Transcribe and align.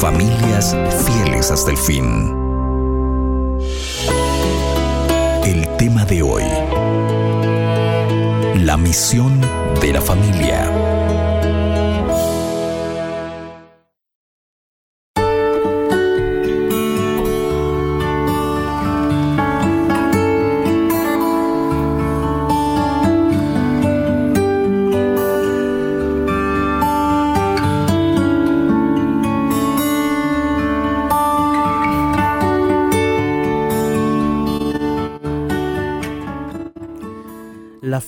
Familias 0.00 0.76
fieles 1.04 1.50
hasta 1.50 1.72
el 1.72 1.76
fin. 1.76 2.36
El 5.44 5.68
tema 5.78 6.04
de 6.04 6.22
hoy. 6.22 6.44
La 8.64 8.76
misión 8.76 9.40
de 9.80 9.92
la 9.92 10.00
familia. 10.00 11.11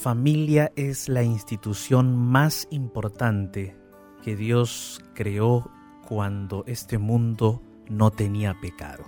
Familia 0.05 0.71
es 0.77 1.09
la 1.09 1.23
institución 1.23 2.15
más 2.15 2.69
importante 2.71 3.75
que 4.23 4.37
Dios 4.37 5.03
creó 5.15 5.71
cuando 6.07 6.63
este 6.67 6.99
mundo 6.99 7.63
no 7.89 8.11
tenía 8.11 8.53
pecado. 8.61 9.03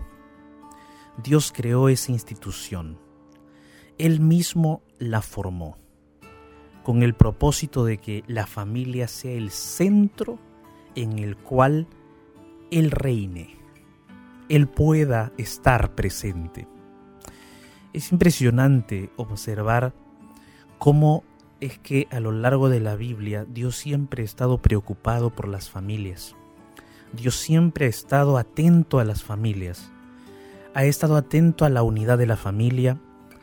Dios 1.22 1.52
creó 1.54 1.90
esa 1.90 2.12
institución. 2.12 2.98
Él 3.98 4.20
mismo 4.20 4.80
la 4.98 5.20
formó 5.20 5.76
con 6.82 7.02
el 7.02 7.12
propósito 7.12 7.84
de 7.84 7.98
que 7.98 8.24
la 8.26 8.46
familia 8.46 9.06
sea 9.06 9.32
el 9.32 9.50
centro 9.50 10.38
en 10.94 11.18
el 11.18 11.36
cual 11.36 11.88
Él 12.70 12.90
reine, 12.90 13.58
Él 14.48 14.66
pueda 14.66 15.30
estar 15.36 15.94
presente. 15.94 16.66
Es 17.92 18.12
impresionante 18.12 19.10
observar 19.16 20.05
cómo 20.78 21.24
es 21.60 21.78
que 21.78 22.06
a 22.10 22.20
lo 22.20 22.32
largo 22.32 22.68
de 22.68 22.80
la 22.80 22.96
Biblia 22.96 23.46
Dios 23.48 23.76
siempre 23.76 24.22
ha 24.22 24.24
estado 24.24 24.58
preocupado 24.58 25.30
por 25.30 25.48
las 25.48 25.70
familias. 25.70 26.36
Dios 27.12 27.36
siempre 27.36 27.86
ha 27.86 27.88
estado 27.88 28.36
atento 28.36 28.98
a 28.98 29.04
las 29.04 29.22
familias. 29.22 29.90
Ha 30.74 30.84
estado 30.84 31.16
atento 31.16 31.64
a 31.64 31.70
la 31.70 31.82
unidad 31.82 32.18
de 32.18 32.26
la 32.26 32.36
familia, 32.36 32.98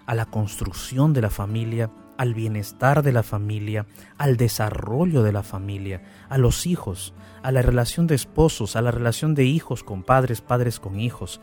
a 0.05 0.13
la 0.13 0.25
construcción 0.25 1.13
de 1.13 1.21
la 1.21 1.29
familia, 1.29 1.89
al 2.17 2.33
bienestar 2.35 3.01
de 3.01 3.11
la 3.11 3.23
familia, 3.23 3.87
al 4.17 4.37
desarrollo 4.37 5.23
de 5.23 5.31
la 5.31 5.43
familia, 5.43 6.03
a 6.29 6.37
los 6.37 6.67
hijos, 6.67 7.13
a 7.41 7.51
la 7.51 7.61
relación 7.61 8.05
de 8.07 8.15
esposos, 8.15 8.75
a 8.75 8.81
la 8.81 8.91
relación 8.91 9.33
de 9.33 9.45
hijos 9.45 9.83
con 9.83 10.03
padres, 10.03 10.41
padres 10.41 10.79
con 10.79 10.99
hijos, 10.99 11.41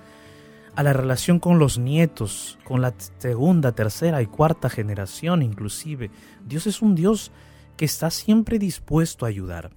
a 0.76 0.82
la 0.82 0.92
relación 0.92 1.38
con 1.38 1.58
los 1.58 1.78
nietos, 1.78 2.58
con 2.64 2.80
la 2.80 2.94
segunda, 3.18 3.72
tercera 3.72 4.22
y 4.22 4.26
cuarta 4.26 4.70
generación 4.70 5.42
inclusive. 5.42 6.10
Dios 6.44 6.66
es 6.66 6.82
un 6.82 6.94
Dios 6.94 7.32
que 7.76 7.84
está 7.84 8.10
siempre 8.10 8.58
dispuesto 8.58 9.24
a 9.24 9.28
ayudar. 9.28 9.70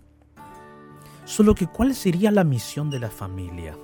Solo 1.25 1.55
que 1.55 1.67
¿cuál 1.67 1.95
sería 1.95 2.31
la 2.31 2.44
misión 2.44 2.89
de 2.89 2.99
la 2.99 3.09
familia? 3.09 3.77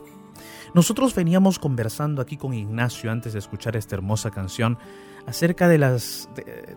Nosotros 0.73 1.15
veníamos 1.15 1.59
conversando 1.59 2.21
aquí 2.21 2.37
con 2.37 2.53
Ignacio 2.53 3.11
antes 3.11 3.33
de 3.33 3.39
escuchar 3.39 3.75
esta 3.75 3.95
hermosa 3.95 4.31
canción 4.31 4.77
acerca 5.25 5.67
de 5.67 5.77
las, 5.77 6.29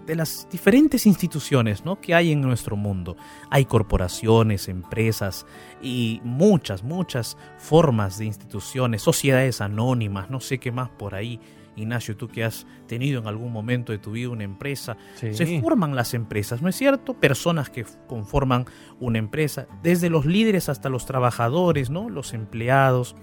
de, 0.07 0.15
las 0.15 0.47
diferentes 0.51 1.07
instituciones 1.07 1.85
¿no? 1.85 2.01
que 2.01 2.15
hay 2.15 2.33
en 2.33 2.41
nuestro 2.41 2.77
mundo. 2.77 3.17
Hay 3.51 3.65
corporaciones, 3.65 4.69
empresas 4.69 5.47
y 5.81 6.21
muchas, 6.25 6.83
muchas 6.83 7.37
formas 7.59 8.19
de 8.19 8.27
instituciones, 8.27 9.03
sociedades 9.03 9.61
anónimas, 9.61 10.31
no 10.31 10.41
sé 10.41 10.59
qué 10.59 10.73
más 10.73 10.91
por 10.91 11.15
ahí. 11.15 11.41
Ignacio, 11.75 12.17
tú 12.17 12.29
que 12.29 12.45
has 12.45 12.67
tenido 12.87 13.21
en 13.21 13.27
algún 13.27 13.51
momento 13.51 13.93
de 13.93 13.99
tu 13.99 14.13
vida 14.13 14.29
una 14.29 14.45
empresa, 14.45 14.97
se 15.15 15.61
forman 15.61 15.97
las 15.97 16.13
empresas, 16.13 16.61
¿no 16.61 16.69
es 16.69 16.77
cierto? 16.77 17.15
Personas 17.15 17.71
que 17.71 17.87
conforman 18.07 18.67
una 19.01 19.19
empresa, 19.19 19.67
desde 19.83 20.11
los 20.11 20.27
líderes 20.27 20.69
hasta 20.69 20.91
los 20.91 21.07
trabajadores, 21.07 21.89
¿no? 21.89 22.11
Los 22.11 22.35
empleados. 22.35 23.17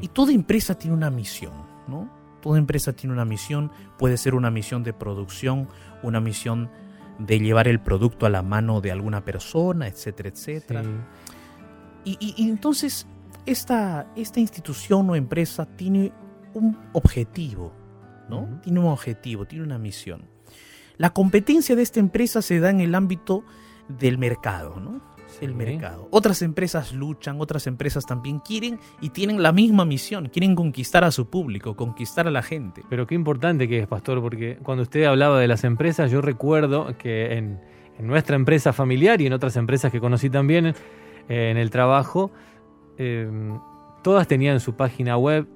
Y 0.00 0.08
toda 0.08 0.32
empresa 0.32 0.76
tiene 0.76 0.96
una 0.96 1.10
misión, 1.10 1.52
¿no? 1.88 2.10
Toda 2.40 2.58
empresa 2.58 2.92
tiene 2.92 3.14
una 3.14 3.24
misión, 3.24 3.70
puede 3.98 4.16
ser 4.16 4.34
una 4.34 4.50
misión 4.50 4.82
de 4.82 4.92
producción, 4.92 5.68
una 6.02 6.20
misión 6.20 6.70
de 7.18 7.38
llevar 7.38 7.68
el 7.68 7.80
producto 7.80 8.26
a 8.26 8.30
la 8.30 8.42
mano 8.42 8.80
de 8.80 8.92
alguna 8.92 9.24
persona, 9.24 9.86
etcétera, 9.86 10.28
etcétera. 10.28 10.82
Y, 12.04 12.34
entonces 12.48 13.06
esta, 13.46 14.12
esta 14.14 14.40
institución 14.40 15.08
o 15.08 15.16
empresa 15.16 15.64
tiene 15.64 16.12
un 16.52 16.78
objetivo, 16.92 17.72
¿no? 18.28 18.60
Tiene 18.62 18.80
un 18.80 18.86
objetivo, 18.86 19.46
tiene 19.46 19.64
una 19.64 19.78
misión. 19.78 20.26
La 20.96 21.10
competencia 21.10 21.74
de 21.74 21.82
esta 21.82 21.98
empresa 22.00 22.42
se 22.42 22.60
da 22.60 22.70
en 22.70 22.80
el 22.80 22.94
ámbito 22.94 23.44
del 23.88 24.18
mercado, 24.18 24.78
¿no? 24.80 25.13
El 25.40 25.54
mercado. 25.54 26.08
Otras 26.10 26.42
empresas 26.42 26.92
luchan, 26.92 27.40
otras 27.40 27.66
empresas 27.66 28.04
también 28.06 28.40
quieren 28.40 28.78
y 29.00 29.10
tienen 29.10 29.42
la 29.42 29.52
misma 29.52 29.84
misión, 29.84 30.28
quieren 30.28 30.54
conquistar 30.54 31.04
a 31.04 31.10
su 31.10 31.28
público, 31.28 31.76
conquistar 31.76 32.26
a 32.26 32.30
la 32.30 32.42
gente. 32.42 32.82
Pero 32.88 33.06
qué 33.06 33.14
importante 33.14 33.68
que 33.68 33.80
es, 33.80 33.86
Pastor, 33.86 34.20
porque 34.20 34.58
cuando 34.62 34.82
usted 34.82 35.04
hablaba 35.04 35.38
de 35.38 35.48
las 35.48 35.64
empresas, 35.64 36.10
yo 36.10 36.20
recuerdo 36.20 36.96
que 36.98 37.34
en, 37.34 37.60
nuestra 38.00 38.34
empresa 38.34 38.72
familiar 38.72 39.20
y 39.20 39.26
en 39.26 39.32
otras 39.32 39.56
empresas 39.56 39.92
que 39.92 40.00
conocí 40.00 40.28
también 40.28 40.66
eh, 40.66 41.50
en 41.50 41.56
el 41.56 41.70
trabajo, 41.70 42.32
em, 42.98 43.58
todas 44.02 44.26
tenían 44.26 44.58
su 44.58 44.74
página 44.74 45.16
web 45.16 45.46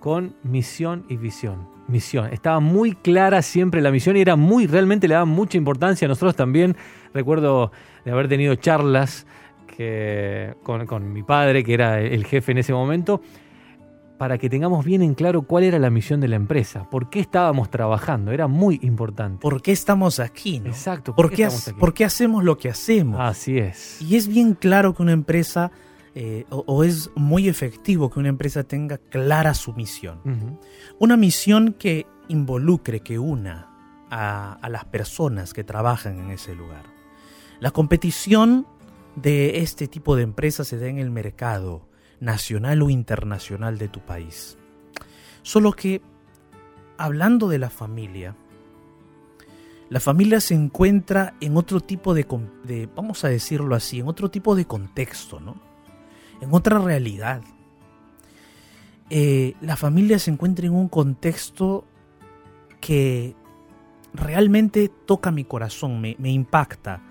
con 0.00 0.34
misión 0.42 1.04
y 1.08 1.16
visión. 1.16 1.68
Misión. 1.88 2.32
Estaba 2.32 2.60
muy 2.60 2.92
clara 2.92 3.42
siempre 3.42 3.82
la 3.82 3.90
misión 3.90 4.16
y 4.16 4.20
era 4.20 4.36
muy, 4.36 4.66
realmente 4.66 5.06
le 5.06 5.14
daba 5.14 5.26
mucha 5.26 5.58
importancia. 5.58 6.08
Nosotros 6.08 6.34
también 6.34 6.76
recuerdo 7.12 7.70
de 8.04 8.10
haber 8.10 8.28
tenido 8.28 8.54
charlas 8.56 9.26
que, 9.76 10.54
con, 10.62 11.12
mi 11.12 11.22
padre, 11.22 11.64
que 11.64 11.74
era 11.74 12.00
el 12.00 12.24
jefe 12.24 12.52
en 12.52 12.58
ese 12.58 12.72
momento, 12.72 13.20
para 14.18 14.38
que 14.38 14.48
tengamos 14.48 14.84
bien 14.84 15.02
en 15.02 15.14
claro 15.14 15.42
cuál 15.42 15.64
era 15.64 15.78
la 15.78 15.90
misión 15.90 16.20
de 16.20 16.28
la 16.28 16.36
empresa, 16.36 16.88
por 16.88 17.10
qué 17.10 17.20
estábamos 17.20 17.70
trabajando, 17.70 18.30
era 18.30 18.46
muy 18.46 18.78
importante. 18.82 19.40
¿Por 19.40 19.62
qué 19.62 19.72
estamos 19.72 20.20
aquí? 20.20 20.60
¿no? 20.60 20.68
Exacto. 20.68 21.14
¿Por, 21.14 21.30
qué, 21.30 21.48
¿por 21.78 21.92
qué 21.92 22.04
hacemos 22.04 22.44
lo 22.44 22.56
que 22.56 22.68
hacemos? 22.68 23.18
Así 23.20 23.58
es. 23.58 24.00
Y 24.00 24.16
es 24.16 24.28
bien 24.28 24.54
claro 24.54 24.94
que 24.94 25.02
una 25.02 25.12
empresa, 25.12 25.72
eh, 26.14 26.44
o, 26.50 26.84
es 26.84 27.10
muy 27.16 27.48
efectivo 27.48 28.10
que 28.10 28.20
una 28.20 28.28
empresa 28.28 28.62
tenga 28.62 28.98
clara 28.98 29.54
su 29.54 29.72
misión. 29.72 30.20
Una 31.00 31.16
misión 31.16 31.74
que 31.76 32.06
involucre, 32.28 33.00
que 33.00 33.18
una 33.18 33.70
a 34.08 34.68
las 34.68 34.84
personas 34.84 35.52
que 35.54 35.64
trabajan 35.64 36.18
en 36.18 36.30
ese 36.30 36.54
lugar. 36.54 36.91
La 37.62 37.70
competición 37.70 38.66
de 39.14 39.60
este 39.60 39.86
tipo 39.86 40.16
de 40.16 40.24
empresas 40.24 40.66
se 40.66 40.80
da 40.80 40.88
en 40.88 40.98
el 40.98 41.12
mercado 41.12 41.86
nacional 42.18 42.82
o 42.82 42.90
internacional 42.90 43.78
de 43.78 43.86
tu 43.86 44.00
país. 44.00 44.58
Solo 45.42 45.70
que, 45.70 46.02
hablando 46.98 47.46
de 47.46 47.60
la 47.60 47.70
familia, 47.70 48.34
la 49.90 50.00
familia 50.00 50.40
se 50.40 50.54
encuentra 50.54 51.34
en 51.40 51.56
otro 51.56 51.78
tipo 51.78 52.14
de, 52.14 52.26
vamos 52.96 53.24
a 53.24 53.28
decirlo 53.28 53.76
así, 53.76 54.00
en 54.00 54.08
otro 54.08 54.28
tipo 54.28 54.56
de 54.56 54.64
contexto, 54.64 55.38
¿no? 55.38 55.54
En 56.40 56.52
otra 56.52 56.80
realidad. 56.80 57.42
Eh, 59.08 59.54
la 59.60 59.76
familia 59.76 60.18
se 60.18 60.32
encuentra 60.32 60.66
en 60.66 60.74
un 60.74 60.88
contexto 60.88 61.84
que 62.80 63.36
realmente 64.12 64.88
toca 64.88 65.30
mi 65.30 65.44
corazón, 65.44 66.00
me, 66.00 66.16
me 66.18 66.32
impacta 66.32 67.02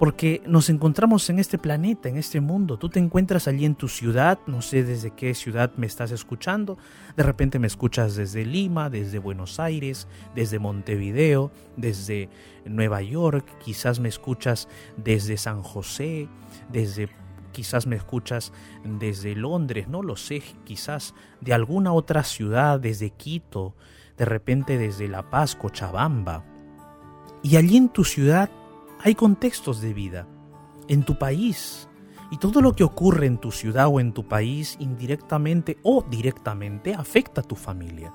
porque 0.00 0.40
nos 0.46 0.70
encontramos 0.70 1.28
en 1.28 1.38
este 1.38 1.58
planeta, 1.58 2.08
en 2.08 2.16
este 2.16 2.40
mundo. 2.40 2.78
Tú 2.78 2.88
te 2.88 2.98
encuentras 2.98 3.46
allí 3.46 3.66
en 3.66 3.74
tu 3.74 3.86
ciudad, 3.86 4.38
no 4.46 4.62
sé 4.62 4.82
desde 4.82 5.10
qué 5.10 5.34
ciudad 5.34 5.72
me 5.76 5.86
estás 5.86 6.10
escuchando, 6.10 6.78
de 7.18 7.22
repente 7.22 7.58
me 7.58 7.66
escuchas 7.66 8.16
desde 8.16 8.46
Lima, 8.46 8.88
desde 8.88 9.18
Buenos 9.18 9.60
Aires, 9.60 10.08
desde 10.34 10.58
Montevideo, 10.58 11.50
desde 11.76 12.30
Nueva 12.64 13.02
York, 13.02 13.44
quizás 13.62 14.00
me 14.00 14.08
escuchas 14.08 14.68
desde 14.96 15.36
San 15.36 15.62
José, 15.62 16.28
desde 16.72 17.10
quizás 17.52 17.86
me 17.86 17.96
escuchas 17.96 18.54
desde 18.82 19.36
Londres, 19.36 19.86
no 19.86 20.02
lo 20.02 20.16
sé, 20.16 20.42
quizás 20.64 21.14
de 21.42 21.52
alguna 21.52 21.92
otra 21.92 22.24
ciudad, 22.24 22.80
desde 22.80 23.10
Quito, 23.10 23.74
de 24.16 24.24
repente 24.24 24.78
desde 24.78 25.08
La 25.08 25.28
Paz, 25.28 25.56
Cochabamba. 25.56 26.42
Y 27.42 27.56
allí 27.56 27.76
en 27.76 27.90
tu 27.90 28.04
ciudad 28.04 28.50
hay 29.02 29.14
contextos 29.14 29.80
de 29.80 29.94
vida 29.94 30.26
en 30.88 31.04
tu 31.04 31.18
país. 31.18 31.88
Y 32.30 32.38
todo 32.38 32.60
lo 32.60 32.74
que 32.74 32.84
ocurre 32.84 33.26
en 33.26 33.38
tu 33.38 33.50
ciudad 33.50 33.88
o 33.88 33.98
en 33.98 34.12
tu 34.12 34.28
país 34.28 34.76
indirectamente 34.78 35.78
o 35.82 36.04
directamente 36.08 36.94
afecta 36.94 37.40
a 37.40 37.44
tu 37.44 37.56
familia, 37.56 38.12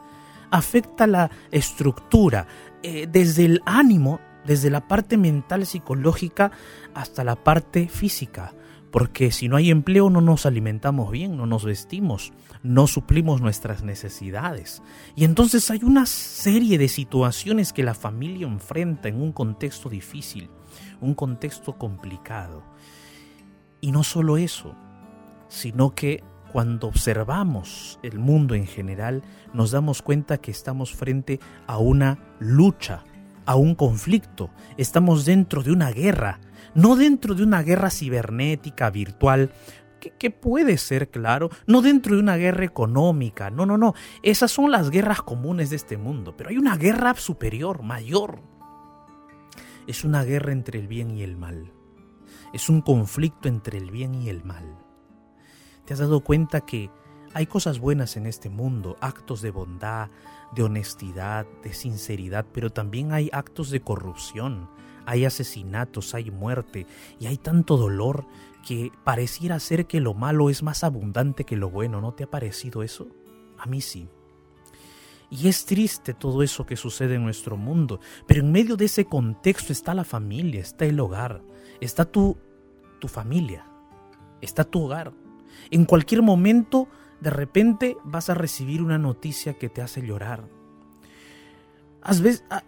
afecta 0.51 1.05
la 1.05 1.29
estructura, 1.51 2.47
eh, 2.81 3.07
desde 3.11 3.43
el 3.43 3.61
ánimo 3.65 4.21
desde 4.45 4.69
la 4.69 4.87
parte 4.87 5.17
mental, 5.17 5.65
psicológica, 5.65 6.51
hasta 6.93 7.23
la 7.23 7.35
parte 7.35 7.87
física. 7.87 8.53
Porque 8.91 9.31
si 9.31 9.49
no 9.49 9.57
hay 9.57 9.71
empleo 9.71 10.09
no 10.09 10.21
nos 10.21 10.45
alimentamos 10.45 11.11
bien, 11.11 11.35
no 11.35 11.45
nos 11.45 11.65
vestimos, 11.65 12.31
no 12.63 12.87
suplimos 12.87 13.41
nuestras 13.41 13.83
necesidades. 13.83 14.81
Y 15.15 15.25
entonces 15.25 15.69
hay 15.69 15.81
una 15.83 16.05
serie 16.05 16.77
de 16.77 16.87
situaciones 16.87 17.73
que 17.73 17.83
la 17.83 17.93
familia 17.93 18.47
enfrenta 18.47 19.09
en 19.09 19.21
un 19.21 19.33
contexto 19.33 19.89
difícil, 19.89 20.49
un 21.01 21.13
contexto 21.13 21.77
complicado. 21.77 22.63
Y 23.81 23.91
no 23.91 24.03
solo 24.03 24.37
eso, 24.37 24.75
sino 25.47 25.93
que 25.93 26.23
cuando 26.51 26.87
observamos 26.87 27.99
el 28.01 28.17
mundo 28.17 28.55
en 28.55 28.65
general, 28.65 29.23
nos 29.53 29.71
damos 29.71 30.01
cuenta 30.01 30.37
que 30.37 30.51
estamos 30.51 30.93
frente 30.93 31.39
a 31.67 31.77
una 31.77 32.17
lucha, 32.39 33.03
a 33.45 33.55
un 33.55 33.75
conflicto, 33.75 34.49
estamos 34.77 35.25
dentro 35.25 35.63
de 35.63 35.71
una 35.71 35.91
guerra, 35.91 36.39
no 36.73 36.95
dentro 36.95 37.35
de 37.35 37.43
una 37.43 37.61
guerra 37.61 37.89
cibernética, 37.89 38.89
virtual, 38.89 39.51
que, 39.99 40.31
puede 40.31 40.77
ser, 40.77 41.09
claro, 41.09 41.49
no 41.67 41.81
dentro 41.81 42.15
de 42.15 42.21
una 42.21 42.37
guerra 42.37 42.63
económica, 42.63 43.49
no, 43.49 43.65
no, 43.65 43.77
no, 43.77 43.93
esas 44.23 44.51
son 44.51 44.71
las 44.71 44.89
guerras 44.89 45.21
comunes 45.21 45.69
de 45.69 45.75
este 45.75 45.97
mundo, 45.97 46.35
pero 46.37 46.49
hay 46.51 46.57
una 46.57 46.77
guerra 46.77 47.15
superior, 47.15 47.81
mayor. 47.81 48.39
Es 49.87 50.03
una 50.03 50.23
guerra 50.23 50.51
entre 50.51 50.79
el 50.79 50.87
bien 50.87 51.11
y 51.11 51.21
el 51.21 51.37
mal, 51.37 51.71
es 52.53 52.69
un 52.69 52.81
conflicto 52.81 53.47
entre 53.47 53.77
el 53.77 53.91
bien 53.91 54.15
y 54.15 54.29
el 54.29 54.43
mal. 54.43 54.77
¿Te 55.85 55.93
has 55.93 55.99
dado 55.99 56.21
cuenta 56.21 56.61
que 56.61 56.89
hay 57.35 57.45
cosas 57.45 57.79
buenas 57.79 58.17
en 58.17 58.25
este 58.25 58.49
mundo, 58.49 58.95
actos 59.01 59.41
de 59.41 59.51
bondad, 59.51 60.09
de 60.55 60.63
honestidad, 60.63 61.45
de 61.63 61.73
sinceridad, 61.73 62.45
pero 62.51 62.71
también 62.71 63.11
hay 63.11 63.29
actos 63.31 63.69
de 63.69 63.81
corrupción, 63.81 64.69
hay 65.05 65.25
asesinatos, 65.25 66.15
hay 66.15 66.31
muerte 66.31 66.87
y 67.19 67.27
hay 67.27 67.37
tanto 67.37 67.77
dolor 67.77 68.25
que 68.65 68.91
pareciera 69.03 69.59
ser 69.59 69.85
que 69.85 69.99
lo 69.99 70.13
malo 70.13 70.49
es 70.49 70.63
más 70.63 70.83
abundante 70.83 71.43
que 71.43 71.57
lo 71.57 71.69
bueno. 71.69 72.01
¿No 72.01 72.13
te 72.13 72.23
ha 72.23 72.31
parecido 72.31 72.81
eso? 72.81 73.07
A 73.59 73.67
mí 73.67 73.81
sí. 73.81 74.09
Y 75.29 75.47
es 75.47 75.65
triste 75.65 76.13
todo 76.13 76.43
eso 76.43 76.65
que 76.65 76.77
sucede 76.77 77.15
en 77.15 77.23
nuestro 77.23 77.57
mundo, 77.57 77.99
pero 78.27 78.41
en 78.41 78.51
medio 78.51 78.77
de 78.77 78.85
ese 78.85 79.05
contexto 79.05 79.73
está 79.73 79.93
la 79.93 80.03
familia, 80.03 80.61
está 80.61 80.85
el 80.85 80.99
hogar, 80.99 81.41
está 81.81 82.05
tu, 82.05 82.37
tu 82.99 83.07
familia, 83.07 83.65
está 84.41 84.63
tu 84.63 84.83
hogar. 84.83 85.13
En 85.71 85.85
cualquier 85.85 86.21
momento, 86.21 86.87
de 87.21 87.29
repente, 87.29 87.97
vas 88.03 88.29
a 88.29 88.35
recibir 88.35 88.81
una 88.81 88.97
noticia 88.97 89.55
que 89.55 89.69
te 89.69 89.81
hace 89.81 90.01
llorar. 90.01 90.47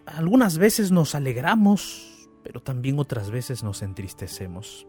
Algunas 0.06 0.58
veces 0.58 0.92
nos 0.92 1.14
alegramos, 1.14 2.28
pero 2.44 2.62
también 2.62 2.98
otras 2.98 3.30
veces 3.30 3.64
nos 3.64 3.84
entristecemos. 3.84 4.88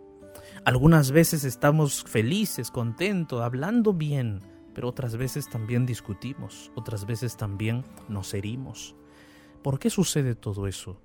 Algunas 0.64 1.10
veces 1.10 1.44
estamos 1.44 2.02
felices, 2.04 2.70
contentos, 2.70 3.42
hablando 3.42 3.92
bien, 3.92 4.40
pero 4.78 4.90
otras 4.90 5.16
veces 5.16 5.48
también 5.48 5.86
discutimos, 5.86 6.70
otras 6.76 7.04
veces 7.04 7.36
también 7.36 7.82
nos 8.08 8.32
herimos. 8.32 8.94
¿Por 9.60 9.80
qué 9.80 9.90
sucede 9.90 10.36
todo 10.36 10.68
eso? 10.68 11.00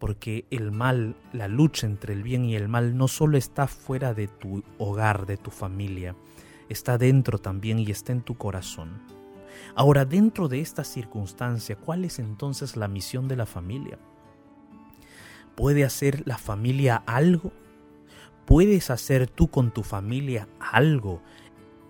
Porque 0.00 0.46
el 0.50 0.72
mal, 0.72 1.14
la 1.32 1.46
lucha 1.46 1.86
entre 1.86 2.12
el 2.12 2.24
bien 2.24 2.44
y 2.44 2.56
el 2.56 2.68
mal 2.68 2.96
no 2.96 3.06
solo 3.06 3.38
está 3.38 3.68
fuera 3.68 4.14
de 4.14 4.26
tu 4.26 4.64
hogar, 4.78 5.26
de 5.26 5.36
tu 5.36 5.52
familia, 5.52 6.16
está 6.68 6.98
dentro 6.98 7.38
también 7.38 7.78
y 7.78 7.88
está 7.92 8.10
en 8.10 8.22
tu 8.22 8.36
corazón. 8.36 9.00
Ahora, 9.76 10.04
dentro 10.04 10.48
de 10.48 10.60
esta 10.60 10.82
circunstancia, 10.82 11.76
¿cuál 11.76 12.04
es 12.04 12.18
entonces 12.18 12.76
la 12.76 12.88
misión 12.88 13.28
de 13.28 13.36
la 13.36 13.46
familia? 13.46 13.96
¿Puede 15.54 15.84
hacer 15.84 16.26
la 16.26 16.36
familia 16.36 16.96
algo? 17.06 17.52
¿Puedes 18.44 18.90
hacer 18.90 19.28
tú 19.28 19.52
con 19.52 19.70
tu 19.70 19.84
familia 19.84 20.48
algo? 20.58 21.22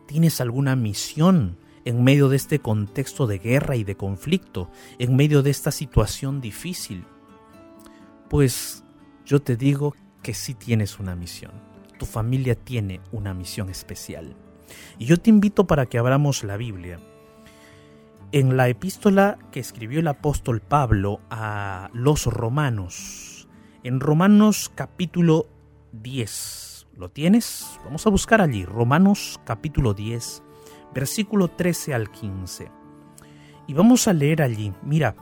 ¿Tienes 0.07 0.41
alguna 0.41 0.77
misión 0.77 1.59
en 1.85 2.03
medio 2.05 2.29
de 2.29 2.37
este 2.37 2.59
contexto 2.59 3.27
de 3.27 3.39
guerra 3.39 3.77
y 3.77 3.85
de 3.85 3.97
conflicto, 3.97 4.71
en 4.99 5.17
medio 5.17 5.43
de 5.43 5.51
esta 5.51 5.71
situación 5.71 6.41
difícil? 6.41 7.05
Pues 8.29 8.85
yo 9.25 9.41
te 9.41 9.57
digo 9.57 9.95
que 10.23 10.35
sí 10.35 10.55
tienes 10.55 10.99
una 10.99 11.15
misión. 11.17 11.53
Tu 11.99 12.07
familia 12.07 12.55
tiene 12.55 13.01
una 13.13 13.35
misión 13.35 13.71
especial. 13.71 14.37
Y 14.99 15.07
yo 15.07 15.19
te 15.19 15.31
invito 15.31 15.67
para 15.67 15.87
que 15.87 15.99
abramos 15.99 16.45
la 16.45 16.57
Biblia. 16.57 17.01
En 18.33 18.57
la 18.57 18.69
epístola 18.69 19.39
que 19.53 19.61
escribió 19.61 20.01
el 20.01 20.09
apóstol 20.09 20.61
Pablo 20.61 21.21
a 21.31 21.91
los 21.93 22.27
romanos, 22.27 23.47
en 23.85 24.01
Romanos 24.01 24.73
capítulo 24.75 25.47
10, 25.93 26.74
¿lo 26.97 27.11
tienes? 27.11 27.79
Vamos 27.85 28.07
a 28.07 28.11
buscar 28.11 28.41
allí, 28.41 28.65
Romanos 28.65 29.41
capítulo 29.45 29.95
10, 29.95 30.43
versículo 30.95 31.49
13 31.49 31.95
al 31.95 32.11
15. 32.11 32.71
Y 33.67 33.75
vamos 33.75 34.09
a 34.09 34.13
leer 34.13 34.43
allí, 34.43 34.73
mira, 34.83 35.17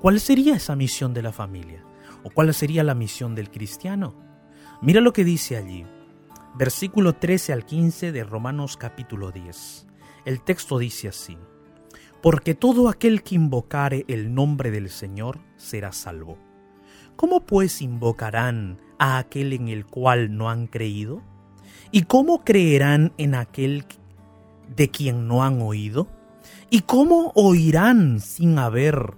¿cuál 0.00 0.20
sería 0.20 0.56
esa 0.56 0.76
misión 0.76 1.14
de 1.14 1.22
la 1.22 1.32
familia? 1.32 1.84
¿O 2.22 2.30
cuál 2.30 2.52
sería 2.54 2.84
la 2.84 2.94
misión 2.94 3.34
del 3.34 3.50
cristiano? 3.50 4.14
Mira 4.80 5.00
lo 5.00 5.12
que 5.12 5.24
dice 5.24 5.56
allí 5.56 5.86
versículo 6.56 7.12
13 7.12 7.52
al 7.52 7.66
15 7.66 8.12
de 8.12 8.24
Romanos 8.24 8.78
capítulo 8.78 9.30
10. 9.30 9.86
El 10.24 10.40
texto 10.40 10.78
dice 10.78 11.08
así, 11.08 11.36
Porque 12.22 12.54
todo 12.54 12.88
aquel 12.88 13.22
que 13.22 13.34
invocare 13.34 14.06
el 14.08 14.34
nombre 14.34 14.70
del 14.70 14.88
Señor 14.88 15.38
será 15.56 15.92
salvo. 15.92 16.38
¿Cómo 17.16 17.40
pues 17.40 17.82
invocarán 17.82 18.78
a 18.98 19.18
aquel 19.18 19.52
en 19.52 19.68
el 19.68 19.86
cual 19.86 20.36
no 20.36 20.50
han 20.50 20.66
creído? 20.66 21.22
¿Y 21.90 22.02
cómo 22.02 22.44
creerán 22.44 23.12
en 23.16 23.34
aquel 23.34 23.84
de 24.74 24.90
quien 24.90 25.26
no 25.28 25.42
han 25.42 25.60
oído? 25.60 26.08
¿Y 26.70 26.80
cómo 26.80 27.32
oirán 27.34 28.20
sin 28.20 28.58
haber 28.58 29.14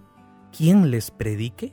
quien 0.57 0.91
les 0.91 1.11
predique? 1.11 1.73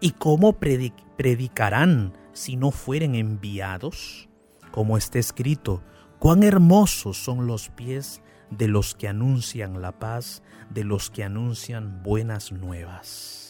¿Y 0.00 0.12
cómo 0.12 0.54
predicarán 0.54 2.12
si 2.32 2.56
no 2.56 2.70
fueren 2.70 3.14
enviados? 3.14 4.30
como 4.70 4.96
está 4.96 5.18
escrito, 5.18 5.82
cuán 6.18 6.42
hermosos 6.42 7.16
son 7.16 7.46
los 7.46 7.68
pies 7.70 8.22
de 8.50 8.68
los 8.68 8.94
que 8.94 9.08
anuncian 9.08 9.80
la 9.80 9.98
paz, 9.98 10.42
de 10.70 10.84
los 10.84 11.10
que 11.10 11.24
anuncian 11.24 12.02
buenas 12.02 12.52
nuevas. 12.52 13.49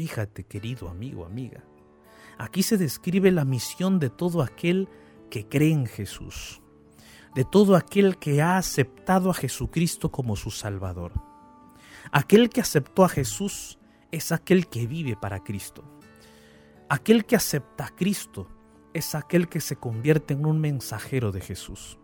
Fíjate, 0.00 0.44
querido 0.44 0.88
amigo, 0.88 1.26
amiga, 1.26 1.62
aquí 2.38 2.62
se 2.62 2.78
describe 2.78 3.30
la 3.30 3.44
misión 3.44 3.98
de 3.98 4.08
todo 4.08 4.40
aquel 4.40 4.88
que 5.28 5.46
cree 5.46 5.72
en 5.72 5.84
Jesús, 5.84 6.62
de 7.34 7.44
todo 7.44 7.76
aquel 7.76 8.16
que 8.16 8.40
ha 8.40 8.56
aceptado 8.56 9.28
a 9.28 9.34
Jesucristo 9.34 10.10
como 10.10 10.36
su 10.36 10.50
Salvador. 10.50 11.12
Aquel 12.12 12.48
que 12.48 12.62
aceptó 12.62 13.04
a 13.04 13.10
Jesús 13.10 13.78
es 14.10 14.32
aquel 14.32 14.68
que 14.68 14.86
vive 14.86 15.18
para 15.20 15.44
Cristo. 15.44 15.84
Aquel 16.88 17.26
que 17.26 17.36
acepta 17.36 17.84
a 17.84 17.94
Cristo 17.94 18.48
es 18.94 19.14
aquel 19.14 19.50
que 19.50 19.60
se 19.60 19.76
convierte 19.76 20.32
en 20.32 20.46
un 20.46 20.62
mensajero 20.62 21.30
de 21.30 21.42
Jesús. 21.42 21.98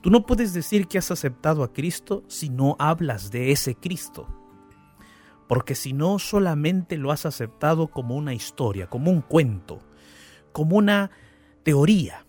Tú 0.00 0.10
no 0.10 0.26
puedes 0.26 0.52
decir 0.52 0.88
que 0.88 0.98
has 0.98 1.12
aceptado 1.12 1.62
a 1.62 1.72
Cristo 1.72 2.24
si 2.26 2.48
no 2.48 2.74
hablas 2.80 3.30
de 3.30 3.52
ese 3.52 3.76
Cristo. 3.76 4.45
Porque 5.48 5.74
si 5.74 5.92
no, 5.92 6.18
solamente 6.18 6.96
lo 6.96 7.12
has 7.12 7.26
aceptado 7.26 7.88
como 7.88 8.16
una 8.16 8.34
historia, 8.34 8.88
como 8.88 9.10
un 9.10 9.20
cuento, 9.20 9.80
como 10.52 10.76
una 10.76 11.10
teoría, 11.62 12.26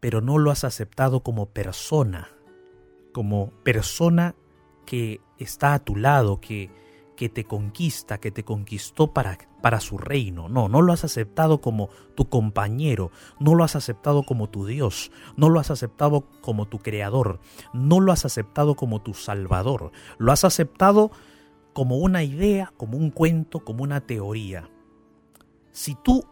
pero 0.00 0.20
no 0.20 0.38
lo 0.38 0.50
has 0.50 0.64
aceptado 0.64 1.20
como 1.20 1.46
persona, 1.46 2.30
como 3.12 3.50
persona 3.62 4.34
que 4.86 5.20
está 5.38 5.74
a 5.74 5.78
tu 5.78 5.96
lado, 5.96 6.40
que 6.40 6.70
que 7.22 7.28
te 7.28 7.44
conquista, 7.44 8.18
que 8.18 8.32
te 8.32 8.44
conquistó 8.44 9.12
para, 9.12 9.38
para 9.60 9.78
su 9.78 9.96
reino. 9.96 10.48
No, 10.48 10.68
no 10.68 10.82
lo 10.82 10.92
has 10.92 11.04
aceptado 11.04 11.60
como 11.60 11.88
tu 12.16 12.28
compañero, 12.28 13.12
no 13.38 13.54
lo 13.54 13.64
has 13.64 13.76
aceptado 13.76 14.24
como 14.24 14.48
tu 14.48 14.66
Dios, 14.66 15.12
no 15.36 15.48
lo 15.48 15.60
has 15.60 15.70
aceptado 15.70 16.24
como 16.40 16.66
tu 16.66 16.78
creador, 16.80 17.38
no 17.72 18.00
lo 18.00 18.10
has 18.10 18.24
aceptado 18.24 18.74
como 18.74 19.02
tu 19.02 19.14
salvador, 19.14 19.92
lo 20.18 20.32
has 20.32 20.44
aceptado 20.44 21.10
como 21.10 21.31
una 21.74 22.22
idea, 22.22 22.72
como 22.76 22.96
un 22.96 23.10
cuento, 23.10 23.60
como 23.60 23.82
una 23.82 24.00
teoría. 24.00 24.68
Si 25.72 25.96
tú 26.02 26.24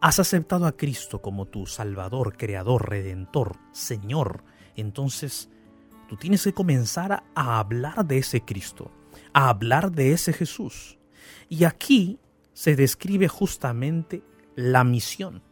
has 0.00 0.18
aceptado 0.18 0.66
a 0.66 0.76
Cristo 0.76 1.20
como 1.20 1.46
tu 1.46 1.66
Salvador, 1.66 2.36
Creador, 2.36 2.88
Redentor, 2.88 3.56
Señor, 3.72 4.44
entonces 4.76 5.50
tú 6.08 6.16
tienes 6.16 6.44
que 6.44 6.52
comenzar 6.52 7.24
a 7.34 7.58
hablar 7.58 8.06
de 8.06 8.18
ese 8.18 8.40
Cristo 8.42 8.90
a 9.32 9.48
hablar 9.48 9.92
de 9.92 10.12
ese 10.12 10.32
Jesús. 10.32 10.98
Y 11.48 11.64
aquí 11.64 12.18
se 12.52 12.76
describe 12.76 13.28
justamente 13.28 14.22
la 14.56 14.84
misión. 14.84 15.42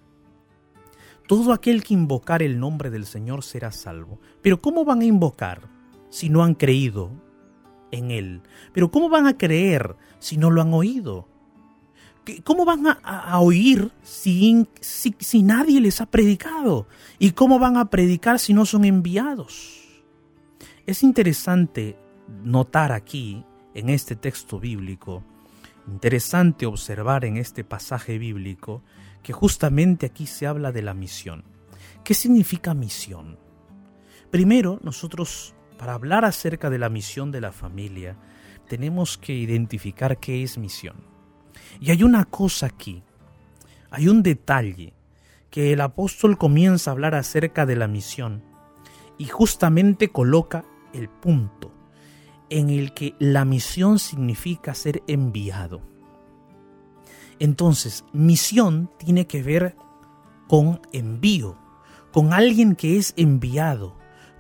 Todo 1.26 1.52
aquel 1.52 1.82
que 1.82 1.94
invocar 1.94 2.42
el 2.42 2.58
nombre 2.58 2.90
del 2.90 3.06
Señor 3.06 3.42
será 3.42 3.72
salvo. 3.72 4.20
Pero 4.42 4.60
¿cómo 4.60 4.84
van 4.84 5.00
a 5.00 5.04
invocar 5.04 5.68
si 6.08 6.28
no 6.28 6.44
han 6.44 6.54
creído 6.54 7.10
en 7.96 8.10
Él? 8.10 8.42
Pero 8.72 8.90
¿cómo 8.90 9.08
van 9.08 9.26
a 9.26 9.36
creer 9.36 9.96
si 10.18 10.36
no 10.36 10.50
lo 10.50 10.62
han 10.62 10.72
oído? 10.72 11.28
¿Cómo 12.42 12.64
van 12.64 12.86
a, 12.86 13.40
oír 13.40 13.92
si, 14.02 14.66
si 14.80 15.42
nadie 15.42 15.80
les 15.80 16.00
ha 16.00 16.06
predicado? 16.06 16.88
¿Y 17.18 17.32
cómo 17.32 17.58
van 17.58 17.76
a 17.76 17.88
predicar 17.88 18.40
si 18.40 18.52
no 18.52 18.66
son 18.66 18.84
enviados? 18.84 20.02
Es 20.86 21.02
interesante 21.02 21.96
notar 22.44 22.92
aquí, 22.92 23.44
en 23.74 23.90
este 23.90 24.16
texto 24.16 24.58
bíblico, 24.58 25.22
interesante 25.86 26.64
observar 26.64 27.24
en 27.24 27.36
este 27.36 27.62
pasaje 27.64 28.18
bíblico, 28.18 28.82
que 29.22 29.32
justamente 29.32 30.06
aquí 30.06 30.26
se 30.26 30.46
habla 30.46 30.70
de 30.70 30.82
la 30.82 30.94
misión. 30.94 31.44
¿Qué 32.04 32.14
significa 32.14 32.72
misión? 32.72 33.36
Primero, 34.30 34.78
nosotros, 34.84 35.55
para 35.78 35.94
hablar 35.94 36.24
acerca 36.24 36.70
de 36.70 36.78
la 36.78 36.88
misión 36.88 37.30
de 37.30 37.40
la 37.40 37.52
familia, 37.52 38.16
tenemos 38.68 39.18
que 39.18 39.32
identificar 39.34 40.18
qué 40.18 40.42
es 40.42 40.58
misión. 40.58 40.96
Y 41.80 41.90
hay 41.90 42.02
una 42.02 42.24
cosa 42.24 42.66
aquí, 42.66 43.02
hay 43.90 44.08
un 44.08 44.22
detalle, 44.22 44.94
que 45.50 45.72
el 45.72 45.80
apóstol 45.80 46.36
comienza 46.36 46.90
a 46.90 46.92
hablar 46.92 47.14
acerca 47.14 47.64
de 47.64 47.76
la 47.76 47.88
misión 47.88 48.42
y 49.16 49.26
justamente 49.26 50.08
coloca 50.08 50.64
el 50.92 51.08
punto 51.08 51.72
en 52.50 52.70
el 52.70 52.92
que 52.92 53.14
la 53.18 53.44
misión 53.44 53.98
significa 53.98 54.74
ser 54.74 55.02
enviado. 55.06 55.80
Entonces, 57.38 58.04
misión 58.12 58.90
tiene 58.98 59.26
que 59.26 59.42
ver 59.42 59.76
con 60.48 60.80
envío, 60.92 61.56
con 62.12 62.32
alguien 62.32 62.76
que 62.76 62.96
es 62.96 63.14
enviado, 63.16 63.96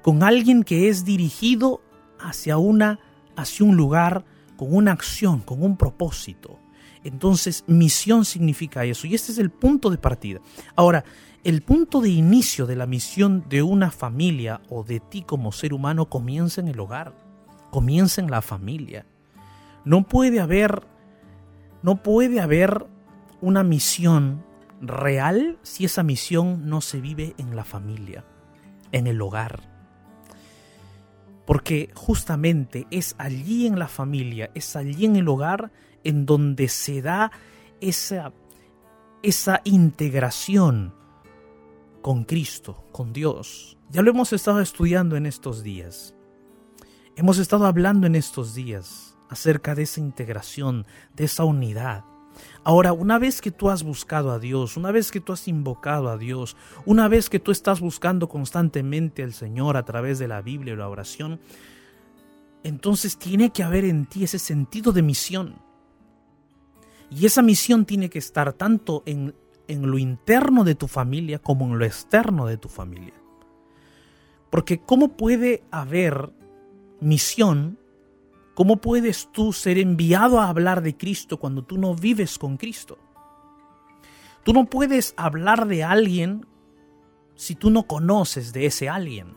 con 0.06 0.22
alguien 0.22 0.62
que 0.62 0.88
es 0.88 1.04
dirigido 1.04 1.82
hacia 2.20 2.58
una 2.58 3.00
hacia 3.34 3.66
un 3.66 3.76
lugar 3.76 4.24
con 4.56 4.72
una 4.72 4.92
acción, 4.92 5.40
con 5.40 5.64
un 5.64 5.76
propósito. 5.76 6.60
Entonces, 7.02 7.64
misión 7.66 8.24
significa 8.24 8.84
eso 8.84 9.08
y 9.08 9.16
este 9.16 9.32
es 9.32 9.38
el 9.38 9.50
punto 9.50 9.90
de 9.90 9.98
partida. 9.98 10.38
Ahora, 10.76 11.02
el 11.42 11.60
punto 11.60 12.00
de 12.00 12.10
inicio 12.10 12.66
de 12.66 12.76
la 12.76 12.86
misión 12.86 13.46
de 13.48 13.64
una 13.64 13.90
familia 13.90 14.60
o 14.68 14.84
de 14.84 15.00
ti 15.00 15.22
como 15.22 15.50
ser 15.50 15.74
humano 15.74 16.08
comienza 16.08 16.60
en 16.60 16.68
el 16.68 16.78
hogar, 16.78 17.12
comienza 17.72 18.20
en 18.20 18.30
la 18.30 18.42
familia. 18.42 19.06
No 19.84 20.04
puede 20.06 20.38
haber 20.38 20.86
no 21.82 22.00
puede 22.04 22.40
haber 22.40 22.86
una 23.40 23.64
misión 23.64 24.44
real 24.80 25.58
si 25.64 25.84
esa 25.84 26.04
misión 26.04 26.68
no 26.68 26.80
se 26.80 27.00
vive 27.00 27.34
en 27.38 27.56
la 27.56 27.64
familia, 27.64 28.24
en 28.92 29.08
el 29.08 29.20
hogar. 29.20 29.75
Porque 31.46 31.90
justamente 31.94 32.86
es 32.90 33.14
allí 33.18 33.66
en 33.66 33.78
la 33.78 33.88
familia, 33.88 34.50
es 34.54 34.76
allí 34.76 35.04
en 35.04 35.16
el 35.16 35.28
hogar 35.28 35.70
en 36.04 36.26
donde 36.26 36.68
se 36.68 37.02
da 37.02 37.30
esa, 37.80 38.32
esa 39.22 39.60
integración 39.64 40.94
con 42.02 42.24
Cristo, 42.24 42.84
con 42.92 43.12
Dios. 43.12 43.78
Ya 43.90 44.02
lo 44.02 44.10
hemos 44.10 44.32
estado 44.32 44.60
estudiando 44.60 45.16
en 45.16 45.26
estos 45.26 45.62
días. 45.62 46.14
Hemos 47.16 47.38
estado 47.38 47.66
hablando 47.66 48.06
en 48.06 48.14
estos 48.14 48.54
días 48.54 49.16
acerca 49.28 49.74
de 49.74 49.84
esa 49.84 50.00
integración, 50.00 50.86
de 51.14 51.24
esa 51.24 51.44
unidad. 51.44 52.04
Ahora, 52.64 52.92
una 52.92 53.18
vez 53.18 53.40
que 53.40 53.50
tú 53.50 53.70
has 53.70 53.82
buscado 53.82 54.30
a 54.30 54.38
Dios, 54.38 54.76
una 54.76 54.90
vez 54.90 55.10
que 55.10 55.20
tú 55.20 55.32
has 55.32 55.48
invocado 55.48 56.08
a 56.08 56.18
Dios, 56.18 56.56
una 56.84 57.08
vez 57.08 57.30
que 57.30 57.40
tú 57.40 57.50
estás 57.50 57.80
buscando 57.80 58.28
constantemente 58.28 59.22
al 59.22 59.32
Señor 59.32 59.76
a 59.76 59.84
través 59.84 60.18
de 60.18 60.28
la 60.28 60.42
Biblia 60.42 60.74
y 60.74 60.76
la 60.76 60.88
oración, 60.88 61.40
entonces 62.62 63.18
tiene 63.18 63.50
que 63.50 63.62
haber 63.62 63.84
en 63.84 64.06
ti 64.06 64.24
ese 64.24 64.38
sentido 64.38 64.92
de 64.92 65.02
misión. 65.02 65.56
Y 67.10 67.26
esa 67.26 67.42
misión 67.42 67.84
tiene 67.84 68.10
que 68.10 68.18
estar 68.18 68.52
tanto 68.52 69.02
en 69.06 69.32
en 69.68 69.90
lo 69.90 69.98
interno 69.98 70.64
de 70.64 70.74
tu 70.74 70.88
familia 70.88 71.38
como 71.38 71.66
en 71.66 71.78
lo 71.78 71.84
externo 71.84 72.46
de 72.46 72.56
tu 72.56 72.68
familia. 72.68 73.14
Porque 74.50 74.78
¿cómo 74.78 75.16
puede 75.16 75.64
haber 75.70 76.30
misión? 77.00 77.78
¿Cómo 78.56 78.78
puedes 78.78 79.28
tú 79.32 79.52
ser 79.52 79.76
enviado 79.76 80.40
a 80.40 80.48
hablar 80.48 80.82
de 80.82 80.96
Cristo 80.96 81.36
cuando 81.36 81.62
tú 81.62 81.76
no 81.76 81.94
vives 81.94 82.38
con 82.38 82.56
Cristo? 82.56 82.96
Tú 84.44 84.54
no 84.54 84.64
puedes 84.64 85.12
hablar 85.18 85.66
de 85.66 85.84
alguien 85.84 86.46
si 87.34 87.54
tú 87.54 87.68
no 87.68 87.86
conoces 87.86 88.54
de 88.54 88.64
ese 88.64 88.88
alguien. 88.88 89.36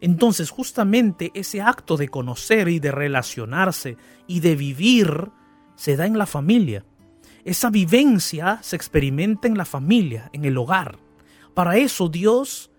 Entonces 0.00 0.48
justamente 0.48 1.30
ese 1.34 1.60
acto 1.60 1.98
de 1.98 2.08
conocer 2.08 2.70
y 2.70 2.78
de 2.78 2.92
relacionarse 2.92 3.98
y 4.26 4.40
de 4.40 4.56
vivir 4.56 5.30
se 5.76 5.94
da 5.94 6.06
en 6.06 6.16
la 6.16 6.24
familia. 6.24 6.86
Esa 7.44 7.68
vivencia 7.68 8.58
se 8.62 8.76
experimenta 8.76 9.48
en 9.48 9.58
la 9.58 9.66
familia, 9.66 10.30
en 10.32 10.46
el 10.46 10.56
hogar. 10.56 10.98
Para 11.52 11.76
eso 11.76 12.08
Dios 12.08 12.70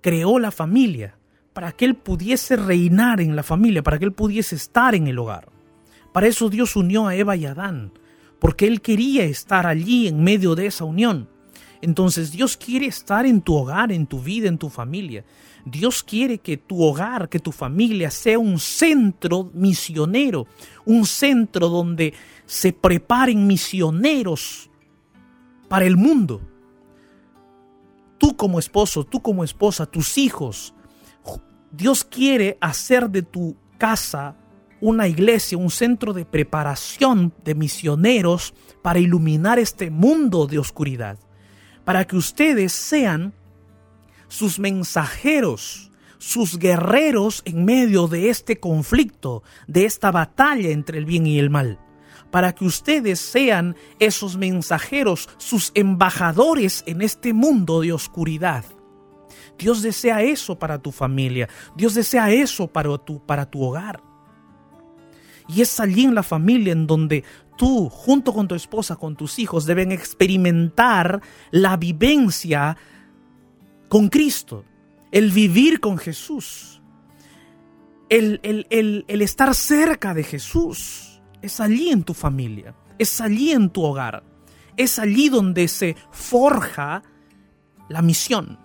creó 0.00 0.38
la 0.38 0.50
familia, 0.50 1.18
para 1.52 1.72
que 1.72 1.84
Él 1.84 1.94
pudiese 1.94 2.56
reinar 2.56 3.20
en 3.20 3.36
la 3.36 3.42
familia, 3.42 3.82
para 3.82 3.98
que 3.98 4.04
Él 4.04 4.12
pudiese 4.12 4.56
estar 4.56 4.94
en 4.94 5.06
el 5.06 5.18
hogar. 5.18 5.48
Para 6.12 6.26
eso 6.26 6.48
Dios 6.48 6.76
unió 6.76 7.06
a 7.06 7.14
Eva 7.14 7.36
y 7.36 7.46
Adán, 7.46 7.92
porque 8.38 8.66
Él 8.66 8.80
quería 8.80 9.24
estar 9.24 9.66
allí 9.66 10.08
en 10.08 10.22
medio 10.22 10.54
de 10.54 10.66
esa 10.66 10.84
unión. 10.84 11.28
Entonces 11.80 12.30
Dios 12.30 12.56
quiere 12.56 12.86
estar 12.86 13.26
en 13.26 13.40
tu 13.40 13.54
hogar, 13.54 13.92
en 13.92 14.06
tu 14.06 14.20
vida, 14.20 14.48
en 14.48 14.56
tu 14.56 14.70
familia. 14.70 15.24
Dios 15.64 16.02
quiere 16.02 16.38
que 16.38 16.56
tu 16.56 16.82
hogar, 16.82 17.28
que 17.28 17.38
tu 17.38 17.52
familia 17.52 18.10
sea 18.10 18.38
un 18.38 18.58
centro 18.58 19.50
misionero, 19.52 20.46
un 20.84 21.06
centro 21.06 21.68
donde 21.68 22.14
se 22.46 22.72
preparen 22.72 23.46
misioneros 23.46 24.70
para 25.68 25.84
el 25.84 25.96
mundo. 25.96 26.40
Tú 28.18 28.36
como 28.36 28.58
esposo, 28.58 29.04
tú 29.04 29.20
como 29.20 29.42
esposa, 29.42 29.86
tus 29.86 30.18
hijos, 30.18 30.74
Dios 31.72 32.04
quiere 32.04 32.58
hacer 32.60 33.10
de 33.10 33.22
tu 33.22 33.56
casa 33.78 34.36
una 34.80 35.08
iglesia, 35.08 35.56
un 35.56 35.70
centro 35.70 36.12
de 36.12 36.24
preparación 36.24 37.32
de 37.44 37.54
misioneros 37.54 38.52
para 38.82 38.98
iluminar 38.98 39.58
este 39.58 39.90
mundo 39.90 40.46
de 40.46 40.58
oscuridad, 40.58 41.18
para 41.84 42.04
que 42.04 42.16
ustedes 42.16 42.72
sean 42.72 43.32
sus 44.28 44.58
mensajeros, 44.58 45.90
sus 46.18 46.58
guerreros 46.58 47.42
en 47.44 47.64
medio 47.64 48.06
de 48.06 48.28
este 48.28 48.60
conflicto, 48.60 49.42
de 49.66 49.86
esta 49.86 50.10
batalla 50.10 50.70
entre 50.70 50.98
el 50.98 51.06
bien 51.06 51.26
y 51.26 51.38
el 51.38 51.50
mal 51.50 51.78
para 52.32 52.54
que 52.54 52.64
ustedes 52.64 53.20
sean 53.20 53.76
esos 54.00 54.38
mensajeros, 54.38 55.28
sus 55.36 55.70
embajadores 55.74 56.82
en 56.86 57.02
este 57.02 57.34
mundo 57.34 57.82
de 57.82 57.92
oscuridad. 57.92 58.64
Dios 59.62 59.80
desea 59.80 60.22
eso 60.22 60.58
para 60.58 60.82
tu 60.82 60.90
familia, 60.90 61.48
Dios 61.76 61.94
desea 61.94 62.32
eso 62.32 62.66
para 62.66 62.98
tu, 62.98 63.24
para 63.24 63.48
tu 63.48 63.62
hogar. 63.62 64.02
Y 65.48 65.60
es 65.60 65.78
allí 65.78 66.02
en 66.02 66.16
la 66.16 66.24
familia 66.24 66.72
en 66.72 66.88
donde 66.88 67.22
tú, 67.56 67.88
junto 67.88 68.32
con 68.32 68.48
tu 68.48 68.56
esposa, 68.56 68.96
con 68.96 69.14
tus 69.14 69.38
hijos, 69.38 69.66
deben 69.66 69.92
experimentar 69.92 71.20
la 71.52 71.76
vivencia 71.76 72.76
con 73.88 74.08
Cristo, 74.08 74.64
el 75.12 75.30
vivir 75.30 75.78
con 75.78 75.96
Jesús, 75.96 76.82
el, 78.08 78.40
el, 78.42 79.04
el 79.06 79.22
estar 79.22 79.54
cerca 79.54 80.12
de 80.12 80.24
Jesús 80.24 81.22
es 81.40 81.60
allí 81.60 81.90
en 81.90 82.02
tu 82.02 82.14
familia, 82.14 82.74
es 82.98 83.20
allí 83.20 83.52
en 83.52 83.70
tu 83.70 83.84
hogar, 83.84 84.24
es 84.76 84.98
allí 84.98 85.28
donde 85.28 85.68
se 85.68 85.96
forja 86.10 87.02
la 87.88 88.02
misión. 88.02 88.61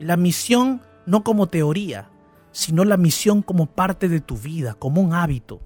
La 0.00 0.16
misión 0.16 0.82
no 1.06 1.22
como 1.22 1.46
teoría, 1.46 2.10
sino 2.50 2.84
la 2.84 2.96
misión 2.96 3.42
como 3.42 3.66
parte 3.66 4.08
de 4.08 4.20
tu 4.20 4.36
vida, 4.36 4.74
como 4.74 5.00
un 5.00 5.14
hábito. 5.14 5.60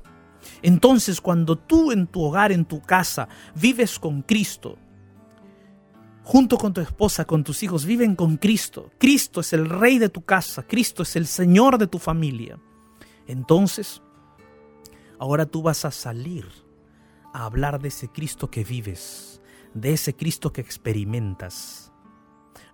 Entonces, 0.61 1.23
cuando 1.23 1.57
tú 1.57 1.91
en 1.91 2.07
tu 2.07 2.23
hogar, 2.23 2.53
en 2.53 2.67
tu 2.67 2.83
casa, 2.83 3.29
vives 3.55 3.99
con 3.99 4.21
Cristo, 4.21 4.77
junto 6.23 6.59
con 6.59 6.75
tu 6.75 6.83
esposa, 6.83 7.25
con 7.25 7.43
tus 7.43 7.63
hijos, 7.63 7.87
viven 7.87 8.15
con 8.15 8.37
Cristo. 8.37 8.91
Cristo 8.99 9.41
es 9.41 9.55
el 9.55 9.71
rey 9.71 9.99
de 9.99 10.11
tu 10.11 10.21
casa, 10.21 10.63
Cristo 10.65 11.03
es 11.03 11.17
el 11.17 11.27
Señor 11.27 11.79
de 11.79 11.87
tu 11.87 11.99
familia. 11.99 12.59
Entonces, 13.27 14.03
Ahora 15.25 15.47
tú 15.47 15.63
vas 15.63 15.87
a 15.87 15.91
salir 15.91 16.47
a 17.33 17.47
hablar 17.47 17.81
de 17.81 17.89
ese 17.89 18.09
Cristo 18.09 18.51
que 18.51 18.63
vives, 18.63 19.41
de 19.73 19.95
ese 19.95 20.15
Cristo 20.15 20.53
que 20.53 20.61
experimentas. 20.61 21.94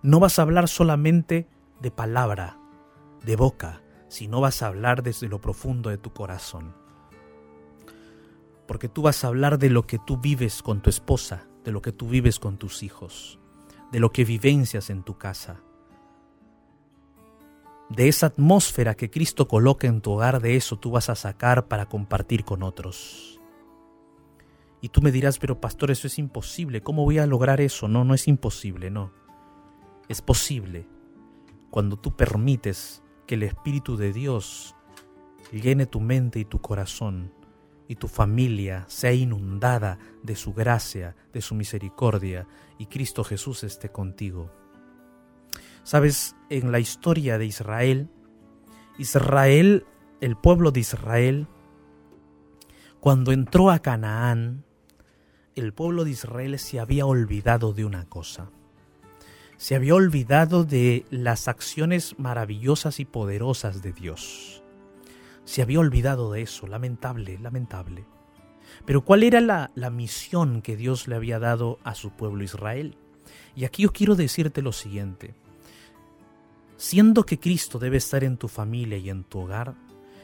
No 0.03 0.19
vas 0.19 0.39
a 0.39 0.41
hablar 0.41 0.67
solamente 0.67 1.47
de 1.79 1.91
palabra, 1.91 2.57
de 3.23 3.35
boca, 3.35 3.81
sino 4.07 4.41
vas 4.41 4.61
a 4.61 4.67
hablar 4.67 5.03
desde 5.03 5.27
lo 5.27 5.39
profundo 5.39 5.89
de 5.89 5.97
tu 5.97 6.11
corazón. 6.11 6.75
Porque 8.67 8.89
tú 8.89 9.01
vas 9.03 9.23
a 9.23 9.27
hablar 9.27 9.59
de 9.59 9.69
lo 9.69 9.85
que 9.85 9.99
tú 9.99 10.17
vives 10.17 10.61
con 10.63 10.81
tu 10.81 10.89
esposa, 10.89 11.47
de 11.63 11.71
lo 11.71 11.81
que 11.81 11.91
tú 11.91 12.07
vives 12.07 12.39
con 12.39 12.57
tus 12.57 12.83
hijos, 12.83 13.39
de 13.91 13.99
lo 13.99 14.11
que 14.11 14.25
vivencias 14.25 14.89
en 14.89 15.03
tu 15.03 15.17
casa 15.17 15.61
de 17.95 18.07
esa 18.07 18.27
atmósfera 18.27 18.95
que 18.95 19.09
Cristo 19.09 19.47
coloca 19.47 19.87
en 19.87 20.01
tu 20.01 20.11
hogar, 20.11 20.41
de 20.41 20.55
eso 20.55 20.77
tú 20.77 20.91
vas 20.91 21.09
a 21.09 21.15
sacar 21.15 21.67
para 21.67 21.87
compartir 21.87 22.45
con 22.45 22.63
otros. 22.63 23.39
Y 24.79 24.89
tú 24.89 25.01
me 25.01 25.11
dirás, 25.11 25.37
pero 25.37 25.59
pastor, 25.59 25.91
eso 25.91 26.07
es 26.07 26.17
imposible. 26.17 26.81
¿Cómo 26.81 27.03
voy 27.03 27.19
a 27.19 27.27
lograr 27.27 27.61
eso? 27.61 27.87
No, 27.87 28.03
no 28.03 28.13
es 28.13 28.27
imposible, 28.27 28.89
no. 28.89 29.11
Es 30.11 30.21
posible 30.21 30.85
cuando 31.69 31.97
tú 31.97 32.17
permites 32.17 33.01
que 33.25 33.35
el 33.35 33.43
Espíritu 33.43 33.95
de 33.95 34.11
Dios 34.11 34.75
llene 35.53 35.85
tu 35.85 36.01
mente 36.01 36.37
y 36.37 36.43
tu 36.43 36.59
corazón 36.59 37.33
y 37.87 37.95
tu 37.95 38.09
familia 38.09 38.83
sea 38.89 39.13
inundada 39.13 39.99
de 40.21 40.35
su 40.35 40.53
gracia, 40.53 41.15
de 41.31 41.39
su 41.39 41.55
misericordia 41.55 42.45
y 42.77 42.87
Cristo 42.87 43.23
Jesús 43.23 43.63
esté 43.63 43.87
contigo. 43.87 44.51
Sabes, 45.83 46.35
en 46.49 46.73
la 46.73 46.81
historia 46.81 47.37
de 47.37 47.45
Israel, 47.45 48.09
Israel, 48.97 49.85
el 50.19 50.35
pueblo 50.35 50.71
de 50.71 50.81
Israel, 50.81 51.47
cuando 52.99 53.31
entró 53.31 53.71
a 53.71 53.79
Canaán, 53.79 54.65
el 55.55 55.73
pueblo 55.73 56.03
de 56.03 56.11
Israel 56.11 56.59
se 56.59 56.81
había 56.81 57.05
olvidado 57.05 57.71
de 57.71 57.85
una 57.85 58.09
cosa. 58.09 58.51
Se 59.61 59.75
había 59.75 59.93
olvidado 59.93 60.63
de 60.63 61.05
las 61.11 61.47
acciones 61.47 62.17
maravillosas 62.17 62.99
y 62.99 63.05
poderosas 63.05 63.83
de 63.83 63.93
Dios. 63.93 64.63
Se 65.45 65.61
había 65.61 65.79
olvidado 65.79 66.31
de 66.31 66.41
eso, 66.41 66.65
lamentable, 66.65 67.37
lamentable. 67.37 68.05
Pero 68.85 69.05
¿cuál 69.05 69.21
era 69.21 69.39
la, 69.39 69.69
la 69.75 69.91
misión 69.91 70.63
que 70.63 70.75
Dios 70.75 71.07
le 71.07 71.15
había 71.15 71.37
dado 71.37 71.77
a 71.83 71.93
su 71.93 72.09
pueblo 72.09 72.43
Israel? 72.43 72.97
Y 73.55 73.65
aquí 73.65 73.83
yo 73.83 73.93
quiero 73.93 74.15
decirte 74.15 74.63
lo 74.63 74.71
siguiente. 74.71 75.35
Siendo 76.77 77.23
que 77.23 77.39
Cristo 77.39 77.77
debe 77.77 77.97
estar 77.97 78.23
en 78.23 78.37
tu 78.37 78.47
familia 78.47 78.97
y 78.97 79.11
en 79.11 79.23
tu 79.23 79.41
hogar, 79.41 79.75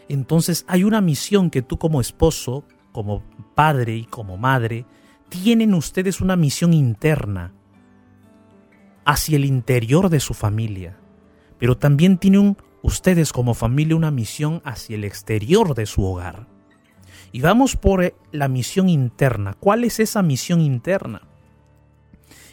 entonces 0.10 0.66
hay 0.68 0.84
una 0.84 1.00
misión 1.00 1.52
que 1.52 1.62
tú 1.62 1.78
como 1.78 2.02
esposo, 2.02 2.64
como 2.92 3.22
padre 3.54 3.98
y 3.98 4.06
como 4.06 4.36
madre, 4.36 4.88
tienen 5.30 5.76
ustedes 5.76 6.22
una 6.22 6.36
misión 6.36 6.74
interna 6.74 7.54
hacia 9.08 9.38
el 9.38 9.46
interior 9.46 10.10
de 10.10 10.20
su 10.20 10.34
familia, 10.34 10.98
pero 11.58 11.78
también 11.78 12.18
tienen 12.18 12.58
ustedes 12.82 13.32
como 13.32 13.54
familia 13.54 13.96
una 13.96 14.12
misión 14.12 14.62
hacia 14.66 14.98
el 14.98 15.06
exterior 15.06 15.76
de 15.76 15.86
su 15.86 16.04
hogar. 16.04 16.46
Y 17.32 17.40
vamos 17.40 17.78
por 17.78 18.04
eh, 18.04 18.16
la 18.34 18.50
misión 18.50 18.90
interna. 18.90 19.54
¿Cuál 19.54 19.86
es 19.86 20.02
esa 20.02 20.22
misión 20.24 20.60
interna? 20.60 21.22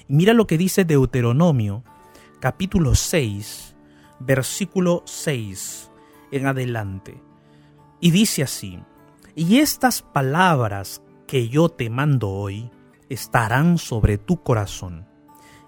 Mira 0.07 0.33
lo 0.33 0.47
que 0.47 0.57
dice 0.57 0.85
Deuteronomio, 0.85 1.83
capítulo 2.39 2.95
6, 2.95 3.75
versículo 4.21 5.03
6 5.07 5.91
en 6.31 6.47
adelante. 6.47 7.21
Y 8.01 8.13
dice 8.13 8.45
así, 8.45 8.79
y 9.35 9.59
estas 9.59 10.03
palabras 10.03 11.03
que 11.27 11.49
yo 11.49 11.69
te 11.69 11.91
mando 11.91 12.31
hoy 12.31 12.71
estarán 13.09 13.77
sobre 13.77 14.19
tu 14.19 14.41
corazón, 14.45 15.09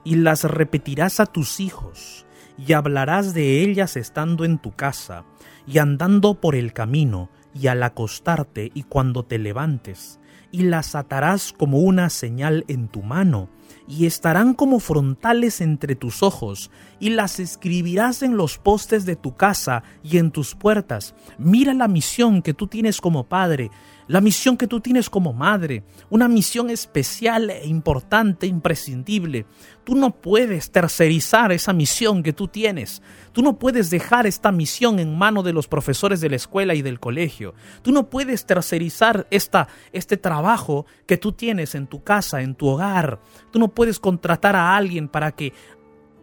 y 0.06 0.14
las 0.14 0.44
repetirás 0.44 1.18
a 1.18 1.26
tus 1.26 1.58
hijos, 1.58 2.26
y 2.56 2.75
hablarás 2.75 3.34
de 3.34 3.62
ellas 3.62 3.96
estando 3.96 4.44
en 4.44 4.58
tu 4.58 4.70
casa, 4.70 5.25
y 5.66 5.78
andando 5.78 6.40
por 6.40 6.54
el 6.54 6.72
camino, 6.72 7.28
y 7.52 7.66
al 7.66 7.82
acostarte 7.82 8.70
y 8.72 8.84
cuando 8.84 9.25
te 9.25 9.38
levantes, 9.38 10.20
y 10.52 10.62
las 10.62 10.94
atarás 10.94 11.52
como 11.52 11.80
una 11.80 12.08
señal 12.08 12.64
en 12.68 12.86
tu 12.86 13.02
mano, 13.02 13.48
y 13.88 14.06
estarán 14.06 14.54
como 14.54 14.78
frontales 14.78 15.60
entre 15.60 15.96
tus 15.96 16.22
ojos, 16.22 16.70
y 17.00 17.10
las 17.10 17.40
escribirás 17.40 18.22
en 18.22 18.36
los 18.36 18.58
postes 18.58 19.06
de 19.06 19.16
tu 19.16 19.34
casa 19.34 19.82
y 20.04 20.18
en 20.18 20.30
tus 20.30 20.54
puertas. 20.54 21.16
Mira 21.36 21.75
la 21.75 21.88
misión 21.88 22.42
que 22.42 22.54
tú 22.54 22.68
tienes 22.68 23.00
como 23.00 23.25
padre, 23.25 23.72
la 24.08 24.20
misión 24.20 24.56
que 24.56 24.66
tú 24.66 24.80
tienes 24.80 25.10
como 25.10 25.32
madre, 25.32 25.82
una 26.10 26.28
misión 26.28 26.70
especial 26.70 27.50
e 27.50 27.66
importante, 27.66 28.46
imprescindible. 28.46 29.46
Tú 29.84 29.94
no 29.94 30.10
puedes 30.10 30.71
tercerizar 30.71 31.52
esa 31.52 31.73
misión 31.73 32.23
que 32.23 32.32
tú 32.32 32.49
tienes. 32.49 33.02
Tú 33.32 33.42
no 33.42 33.58
puedes 33.58 33.90
dejar 33.90 34.26
esta 34.26 34.52
misión 34.52 34.99
en 34.99 35.16
mano 35.19 35.42
de 35.42 35.52
los 35.52 35.66
profesores 35.66 36.21
de 36.21 36.30
la 36.30 36.36
escuela 36.36 36.75
y 36.75 36.82
del 36.82 37.00
colegio. 37.00 37.54
Tú 37.82 37.92
no 37.92 38.08
puedes 38.08 38.47
tercerizar 38.47 39.26
esta, 39.30 39.69
este 39.92 40.16
trabajo 40.16 40.86
que 41.06 41.16
tú 41.16 41.32
tienes 41.32 41.75
en 41.75 41.86
tu 41.86 42.02
casa, 42.04 42.42
en 42.42 42.54
tu 42.54 42.69
hogar. 42.69 43.21
Tú 43.50 43.58
no 43.58 43.69
puedes 43.69 43.99
contratar 43.99 44.54
a 44.54 44.76
alguien 44.76 45.08
para 45.08 45.32
que 45.32 45.52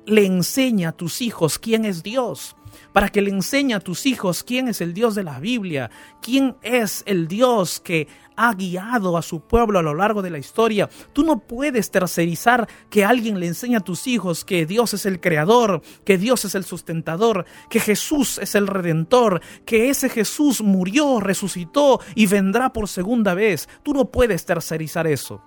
le 0.05 0.25
enseñe 0.25 0.85
a 0.85 0.91
tus 0.91 1.21
hijos 1.21 1.59
quién 1.59 1.85
es 1.85 2.03
Dios 2.03 2.55
para 2.91 3.09
que 3.09 3.21
le 3.21 3.29
enseñe 3.29 3.73
a 3.73 3.79
tus 3.79 4.05
hijos 4.05 4.43
quién 4.43 4.67
es 4.67 4.81
el 4.81 4.93
Dios 4.93 5.15
de 5.15 5.23
la 5.23 5.39
Biblia, 5.39 5.89
quién 6.21 6.55
es 6.61 7.03
el 7.05 7.27
Dios 7.27 7.79
que 7.79 8.07
ha 8.35 8.53
guiado 8.53 9.17
a 9.17 9.21
su 9.21 9.41
pueblo 9.41 9.79
a 9.79 9.83
lo 9.83 9.93
largo 9.93 10.21
de 10.21 10.29
la 10.29 10.37
historia. 10.37 10.89
Tú 11.13 11.23
no 11.23 11.39
puedes 11.39 11.91
tercerizar 11.91 12.67
que 12.89 13.05
alguien 13.05 13.39
le 13.39 13.47
enseñe 13.47 13.75
a 13.75 13.81
tus 13.81 14.07
hijos 14.07 14.45
que 14.45 14.65
Dios 14.65 14.93
es 14.93 15.05
el 15.05 15.19
creador, 15.19 15.81
que 16.03 16.17
Dios 16.17 16.45
es 16.45 16.55
el 16.55 16.63
sustentador, 16.63 17.45
que 17.69 17.79
Jesús 17.79 18.37
es 18.39 18.55
el 18.55 18.67
redentor, 18.67 19.41
que 19.65 19.89
ese 19.89 20.09
Jesús 20.09 20.61
murió, 20.61 21.19
resucitó 21.19 21.99
y 22.15 22.25
vendrá 22.25 22.73
por 22.73 22.87
segunda 22.87 23.33
vez. 23.33 23.69
Tú 23.83 23.93
no 23.93 24.05
puedes 24.05 24.45
tercerizar 24.45 25.07
eso. 25.07 25.41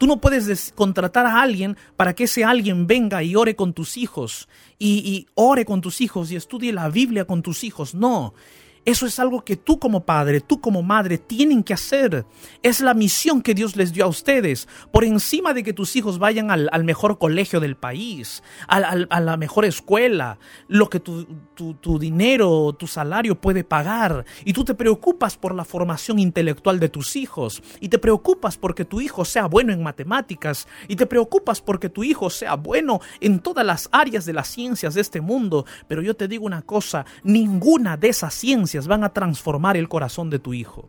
Tú 0.00 0.06
no 0.06 0.18
puedes 0.18 0.72
contratar 0.74 1.26
a 1.26 1.42
alguien 1.42 1.76
para 1.94 2.14
que 2.14 2.24
ese 2.24 2.42
alguien 2.42 2.86
venga 2.86 3.22
y 3.22 3.36
ore 3.36 3.54
con 3.54 3.74
tus 3.74 3.98
hijos 3.98 4.48
y, 4.78 5.00
y, 5.00 5.26
ore 5.34 5.66
con 5.66 5.82
tus 5.82 6.00
hijos 6.00 6.32
y 6.32 6.36
estudie 6.36 6.72
la 6.72 6.88
Biblia 6.88 7.26
con 7.26 7.42
tus 7.42 7.64
hijos. 7.64 7.94
No, 7.94 8.32
eso 8.84 9.06
es 9.06 9.18
algo 9.18 9.44
que 9.44 9.56
tú 9.56 9.78
como 9.78 10.04
padre, 10.04 10.40
tú 10.40 10.60
como 10.60 10.82
madre 10.82 11.18
tienen 11.18 11.62
que 11.62 11.74
hacer. 11.74 12.24
Es 12.62 12.80
la 12.80 12.94
misión 12.94 13.42
que 13.42 13.54
Dios 13.54 13.76
les 13.76 13.92
dio 13.92 14.04
a 14.04 14.08
ustedes. 14.08 14.68
Por 14.92 15.04
encima 15.04 15.52
de 15.52 15.62
que 15.62 15.72
tus 15.72 15.96
hijos 15.96 16.18
vayan 16.18 16.50
al, 16.50 16.84
mejor 16.84 17.18
colegio 17.18 17.60
del 17.60 17.76
país, 17.76 18.42
a 18.66 19.20
la 19.20 19.36
mejor 19.36 19.64
escuela, 19.64 20.38
lo 20.66 20.88
que 20.88 20.98
tu, 20.98 21.26
tu, 21.80 21.98
dinero, 21.98 22.74
tu 22.78 22.86
salario 22.86 23.38
puede 23.40 23.64
pagar. 23.64 24.24
Y 24.44 24.52
tú 24.52 24.64
te 24.64 24.74
preocupas 24.74 25.36
por 25.36 25.54
la 25.54 25.64
formación 25.64 26.18
intelectual 26.18 26.80
de 26.80 26.88
tus 26.88 27.16
hijos. 27.16 27.62
Y 27.80 27.88
te 27.88 27.98
preocupas 27.98 28.56
porque 28.56 28.84
tu 28.84 29.00
hijo 29.00 29.24
sea 29.24 29.46
bueno 29.46 29.72
en 29.72 29.82
matemáticas. 29.82 30.66
Y 30.88 30.96
te 30.96 31.06
preocupas 31.06 31.60
porque 31.60 31.88
tu 31.88 32.02
hijo 32.02 32.30
sea 32.30 32.54
bueno 32.54 33.00
en 33.20 33.40
todas 33.40 33.66
las 33.66 33.88
áreas 33.92 34.24
de 34.24 34.32
las 34.32 34.48
ciencias 34.48 34.94
de 34.94 35.02
este 35.02 35.20
mundo. 35.20 35.66
Pero 35.86 36.02
yo 36.02 36.16
te 36.16 36.28
digo 36.28 36.46
una 36.46 36.62
cosa, 36.62 37.04
ninguna 37.22 37.96
de 37.96 38.08
esas 38.08 38.34
ciencias 38.34 38.69
van 38.86 39.04
a 39.04 39.12
transformar 39.12 39.76
el 39.76 39.88
corazón 39.88 40.30
de 40.30 40.38
tu 40.38 40.54
hijo. 40.54 40.88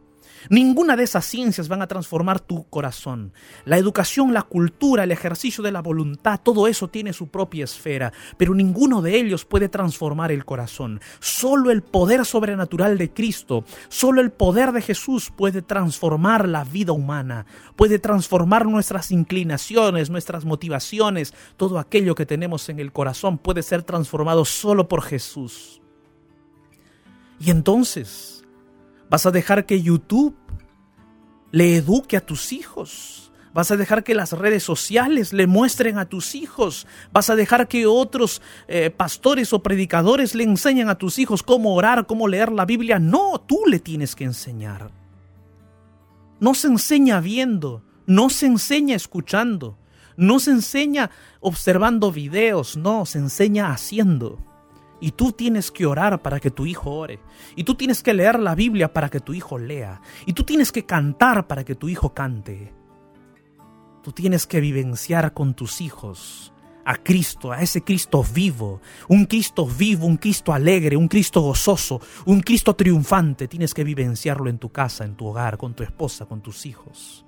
Ninguna 0.49 0.95
de 0.95 1.03
esas 1.03 1.25
ciencias 1.25 1.67
van 1.67 1.81
a 1.81 1.87
transformar 1.87 2.39
tu 2.39 2.67
corazón. 2.69 3.33
La 3.65 3.77
educación, 3.77 4.33
la 4.33 4.43
cultura, 4.43 5.03
el 5.03 5.11
ejercicio 5.11 5.63
de 5.63 5.71
la 5.71 5.81
voluntad, 5.81 6.39
todo 6.41 6.67
eso 6.67 6.87
tiene 6.87 7.13
su 7.13 7.27
propia 7.27 7.63
esfera, 7.63 8.11
pero 8.37 8.55
ninguno 8.55 9.01
de 9.01 9.19
ellos 9.19 9.45
puede 9.45 9.69
transformar 9.69 10.31
el 10.31 10.45
corazón. 10.45 10.99
Solo 11.19 11.69
el 11.69 11.83
poder 11.83 12.25
sobrenatural 12.25 12.97
de 12.97 13.13
Cristo, 13.13 13.65
solo 13.89 14.21
el 14.21 14.31
poder 14.31 14.71
de 14.71 14.81
Jesús 14.81 15.31
puede 15.35 15.61
transformar 15.61 16.47
la 16.47 16.63
vida 16.63 16.91
humana, 16.91 17.45
puede 17.75 17.99
transformar 17.99 18.65
nuestras 18.65 19.11
inclinaciones, 19.11 20.09
nuestras 20.09 20.45
motivaciones, 20.45 21.33
todo 21.57 21.77
aquello 21.77 22.15
que 22.15 22.25
tenemos 22.25 22.67
en 22.69 22.79
el 22.79 22.91
corazón 22.91 23.37
puede 23.37 23.61
ser 23.61 23.83
transformado 23.83 24.45
solo 24.45 24.87
por 24.87 25.03
Jesús. 25.03 25.80
Y 27.43 27.49
entonces, 27.49 28.43
vas 29.09 29.25
a 29.25 29.31
dejar 29.31 29.65
que 29.65 29.81
YouTube 29.81 30.35
le 31.51 31.75
eduque 31.75 32.15
a 32.15 32.25
tus 32.25 32.53
hijos. 32.53 33.31
Vas 33.51 33.71
a 33.71 33.77
dejar 33.77 34.03
que 34.03 34.13
las 34.13 34.31
redes 34.33 34.61
sociales 34.61 35.33
le 35.33 35.47
muestren 35.47 35.97
a 35.97 36.05
tus 36.05 36.35
hijos. 36.35 36.85
Vas 37.11 37.31
a 37.31 37.35
dejar 37.35 37.67
que 37.67 37.87
otros 37.87 38.43
eh, 38.67 38.91
pastores 38.91 39.53
o 39.53 39.63
predicadores 39.63 40.35
le 40.35 40.43
enseñen 40.43 40.87
a 40.87 40.99
tus 40.99 41.17
hijos 41.17 41.41
cómo 41.41 41.73
orar, 41.73 42.05
cómo 42.05 42.27
leer 42.27 42.51
la 42.51 42.65
Biblia. 42.65 42.99
No, 42.99 43.41
tú 43.41 43.63
le 43.67 43.79
tienes 43.79 44.15
que 44.15 44.23
enseñar. 44.23 44.91
No 46.39 46.53
se 46.53 46.67
enseña 46.67 47.19
viendo, 47.21 47.83
no 48.05 48.29
se 48.29 48.45
enseña 48.45 48.95
escuchando, 48.95 49.79
no 50.15 50.39
se 50.39 50.51
enseña 50.51 51.09
observando 51.39 52.11
videos, 52.11 52.77
no, 52.77 53.07
se 53.07 53.17
enseña 53.17 53.71
haciendo. 53.71 54.50
Y 55.01 55.11
tú 55.11 55.31
tienes 55.31 55.71
que 55.71 55.87
orar 55.87 56.21
para 56.21 56.39
que 56.39 56.51
tu 56.51 56.67
hijo 56.67 56.91
ore. 56.91 57.19
Y 57.55 57.63
tú 57.63 57.73
tienes 57.73 58.03
que 58.03 58.13
leer 58.13 58.39
la 58.39 58.53
Biblia 58.53 58.93
para 58.93 59.09
que 59.09 59.19
tu 59.19 59.33
hijo 59.33 59.57
lea. 59.57 59.99
Y 60.27 60.33
tú 60.33 60.43
tienes 60.43 60.71
que 60.71 60.85
cantar 60.85 61.47
para 61.47 61.65
que 61.65 61.73
tu 61.73 61.89
hijo 61.89 62.13
cante. 62.13 62.71
Tú 64.03 64.11
tienes 64.11 64.45
que 64.45 64.61
vivenciar 64.61 65.33
con 65.33 65.55
tus 65.55 65.81
hijos 65.81 66.53
a 66.85 66.97
Cristo, 66.97 67.51
a 67.51 67.61
ese 67.61 67.83
Cristo 67.83 68.23
vivo, 68.23 68.81
un 69.07 69.25
Cristo 69.25 69.65
vivo, 69.65 70.05
un 70.07 70.17
Cristo 70.17 70.53
alegre, 70.53 70.95
un 70.97 71.07
Cristo 71.07 71.41
gozoso, 71.41 71.99
un 72.25 72.41
Cristo 72.41 72.75
triunfante. 72.75 73.47
Tienes 73.47 73.73
que 73.73 73.83
vivenciarlo 73.83 74.49
en 74.49 74.59
tu 74.59 74.69
casa, 74.69 75.03
en 75.03 75.15
tu 75.15 75.25
hogar, 75.27 75.57
con 75.57 75.73
tu 75.73 75.83
esposa, 75.83 76.27
con 76.27 76.41
tus 76.41 76.65
hijos. 76.67 77.25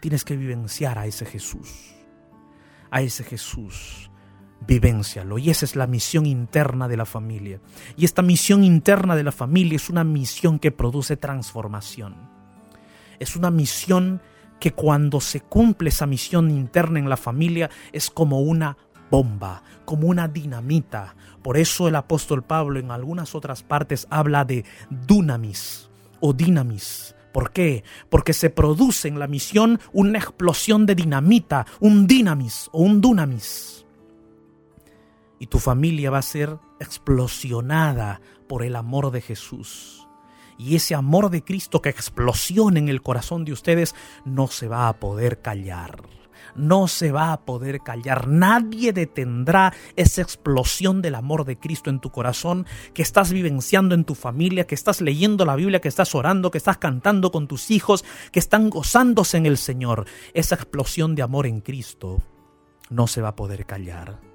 Tienes 0.00 0.24
que 0.24 0.36
vivenciar 0.36 0.98
a 0.98 1.06
ese 1.06 1.26
Jesús, 1.26 1.94
a 2.90 3.02
ese 3.02 3.24
Jesús 3.24 4.10
vivencialo. 4.66 5.38
Y 5.38 5.50
esa 5.50 5.64
es 5.64 5.76
la 5.76 5.86
misión 5.86 6.26
interna 6.26 6.88
de 6.88 6.96
la 6.96 7.04
familia. 7.04 7.60
Y 7.96 8.04
esta 8.04 8.22
misión 8.22 8.64
interna 8.64 9.16
de 9.16 9.24
la 9.24 9.32
familia 9.32 9.76
es 9.76 9.90
una 9.90 10.04
misión 10.04 10.58
que 10.58 10.70
produce 10.70 11.16
transformación. 11.16 12.14
Es 13.18 13.36
una 13.36 13.50
misión 13.50 14.20
que 14.60 14.72
cuando 14.72 15.20
se 15.20 15.40
cumple 15.40 15.88
esa 15.88 16.06
misión 16.06 16.50
interna 16.50 16.98
en 16.98 17.08
la 17.08 17.16
familia 17.16 17.70
es 17.92 18.10
como 18.10 18.40
una 18.40 18.76
bomba, 19.10 19.62
como 19.84 20.08
una 20.08 20.28
dinamita. 20.28 21.14
Por 21.42 21.56
eso 21.56 21.88
el 21.88 21.96
apóstol 21.96 22.42
Pablo 22.42 22.78
en 22.78 22.90
algunas 22.90 23.34
otras 23.34 23.62
partes 23.62 24.06
habla 24.10 24.44
de 24.44 24.64
dunamis 24.88 25.90
o 26.20 26.32
dinamis. 26.32 27.14
¿Por 27.32 27.50
qué? 27.50 27.82
Porque 28.10 28.32
se 28.32 28.50
produce 28.50 29.08
en 29.08 29.18
la 29.18 29.26
misión 29.26 29.80
una 29.92 30.18
explosión 30.18 30.86
de 30.86 30.94
dinamita, 30.94 31.66
un 31.80 32.06
dinamis 32.06 32.68
o 32.72 32.82
un 32.82 33.00
dunamis. 33.00 33.81
Y 35.42 35.48
tu 35.48 35.58
familia 35.58 36.08
va 36.08 36.18
a 36.18 36.22
ser 36.22 36.60
explosionada 36.78 38.20
por 38.48 38.62
el 38.62 38.76
amor 38.76 39.10
de 39.10 39.20
Jesús. 39.20 40.06
Y 40.56 40.76
ese 40.76 40.94
amor 40.94 41.30
de 41.30 41.42
Cristo 41.42 41.82
que 41.82 41.88
explosiona 41.88 42.78
en 42.78 42.88
el 42.88 43.02
corazón 43.02 43.44
de 43.44 43.52
ustedes 43.52 43.96
no 44.24 44.46
se 44.46 44.68
va 44.68 44.86
a 44.86 45.00
poder 45.00 45.42
callar 45.42 46.04
no 46.54 46.86
se 46.86 47.12
va 47.12 47.32
a 47.32 47.40
poder 47.40 47.80
callar. 47.80 48.28
Nadie 48.28 48.92
detendrá 48.92 49.72
esa 49.96 50.20
explosión 50.20 51.00
del 51.00 51.14
amor 51.14 51.44
de 51.44 51.58
Cristo 51.58 51.88
en 51.88 51.98
tu 51.98 52.10
corazón 52.10 52.66
que 52.92 53.00
estás 53.00 53.32
vivenciando 53.32 53.94
en 53.94 54.04
tu 54.04 54.14
familia, 54.14 54.66
que 54.66 54.74
estás 54.74 55.00
leyendo 55.00 55.44
la 55.44 55.56
Biblia, 55.56 55.80
que 55.80 55.88
estás 55.88 56.14
orando, 56.14 56.50
que 56.50 56.58
estás 56.58 56.76
cantando 56.78 57.32
con 57.32 57.48
tus 57.48 57.70
hijos, 57.70 58.04
que 58.32 58.38
están 58.38 58.68
gozándose 58.70 59.38
en 59.38 59.46
el 59.46 59.56
Señor. 59.56 60.06
Esa 60.34 60.56
explosión 60.56 61.14
de 61.14 61.22
amor 61.22 61.46
en 61.46 61.62
Cristo 61.62 62.22
no 62.90 63.06
se 63.06 63.22
va 63.22 63.28
a 63.28 63.36
poder 63.36 63.64
callar. 63.64 64.31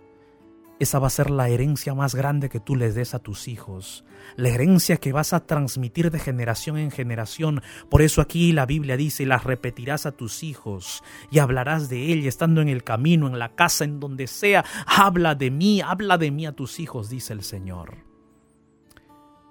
Esa 0.79 0.99
va 0.99 1.07
a 1.07 1.11
ser 1.11 1.31
la 1.31 1.49
herencia 1.49 1.95
más 1.95 2.13
grande 2.13 2.49
que 2.49 2.59
tú 2.59 2.75
les 2.75 2.93
des 2.93 3.15
a 3.15 3.19
tus 3.19 3.47
hijos, 3.47 4.05
la 4.35 4.49
herencia 4.49 4.97
que 4.97 5.11
vas 5.11 5.33
a 5.33 5.39
transmitir 5.39 6.11
de 6.11 6.19
generación 6.19 6.77
en 6.77 6.91
generación. 6.91 7.63
Por 7.89 8.03
eso 8.03 8.21
aquí 8.21 8.51
la 8.51 8.67
Biblia 8.67 8.95
dice, 8.95 9.25
las 9.25 9.43
repetirás 9.43 10.05
a 10.05 10.11
tus 10.11 10.43
hijos 10.43 11.03
y 11.31 11.39
hablarás 11.39 11.89
de 11.89 12.13
ella 12.13 12.29
estando 12.29 12.61
en 12.61 12.69
el 12.69 12.83
camino, 12.83 13.25
en 13.27 13.39
la 13.39 13.55
casa, 13.55 13.85
en 13.85 13.99
donde 13.99 14.27
sea. 14.27 14.63
Habla 14.85 15.33
de 15.33 15.49
mí, 15.49 15.81
habla 15.81 16.19
de 16.19 16.29
mí 16.29 16.45
a 16.45 16.51
tus 16.51 16.79
hijos, 16.79 17.09
dice 17.09 17.33
el 17.33 17.41
Señor. 17.41 18.05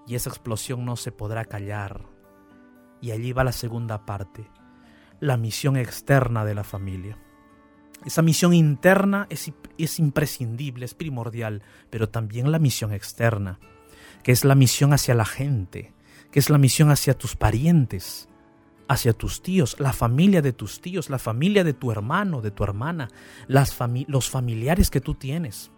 Y 0.06 0.14
esa 0.14 0.30
explosión 0.30 0.84
no 0.84 0.94
se 0.94 1.10
podrá 1.10 1.44
callar. 1.44 2.06
Y 3.00 3.10
allí 3.10 3.32
va 3.32 3.42
la 3.42 3.52
segunda 3.52 4.06
parte, 4.06 4.48
la 5.18 5.36
misión 5.36 5.76
externa 5.76 6.44
de 6.44 6.54
la 6.54 6.62
familia. 6.62 7.18
Esa 8.06 8.22
misión 8.22 8.54
interna 8.54 9.26
es, 9.30 9.52
es, 9.78 9.98
imprescindible, 9.98 10.84
es 10.84 10.94
primordial, 10.94 11.62
pero 11.90 12.08
también 12.08 12.52
la 12.52 12.60
misión 12.60 12.92
externa, 12.92 13.58
que 14.22 14.30
es 14.30 14.44
la 14.44 14.54
misión 14.54 14.92
hacia 14.92 15.16
la 15.16 15.24
gente, 15.24 15.92
que 16.30 16.38
es 16.38 16.48
la 16.48 16.56
misión 16.56 16.92
hacia 16.92 17.18
tus 17.18 17.34
parientes, 17.34 18.28
hacia 18.88 19.12
tus 19.12 19.42
tíos, 19.42 19.80
la 19.80 19.92
familia 19.92 20.40
de 20.40 20.52
tus 20.52 20.80
tíos, 20.80 21.10
la 21.10 21.18
familia 21.18 21.64
de 21.64 21.72
tu 21.72 21.90
hermano, 21.90 22.40
de 22.40 22.52
tu 22.52 22.62
hermana, 22.62 23.08
los 23.48 24.30
familiares 24.30 24.88
que 24.88 25.00
tú 25.00 25.14
tienes. 25.14 25.72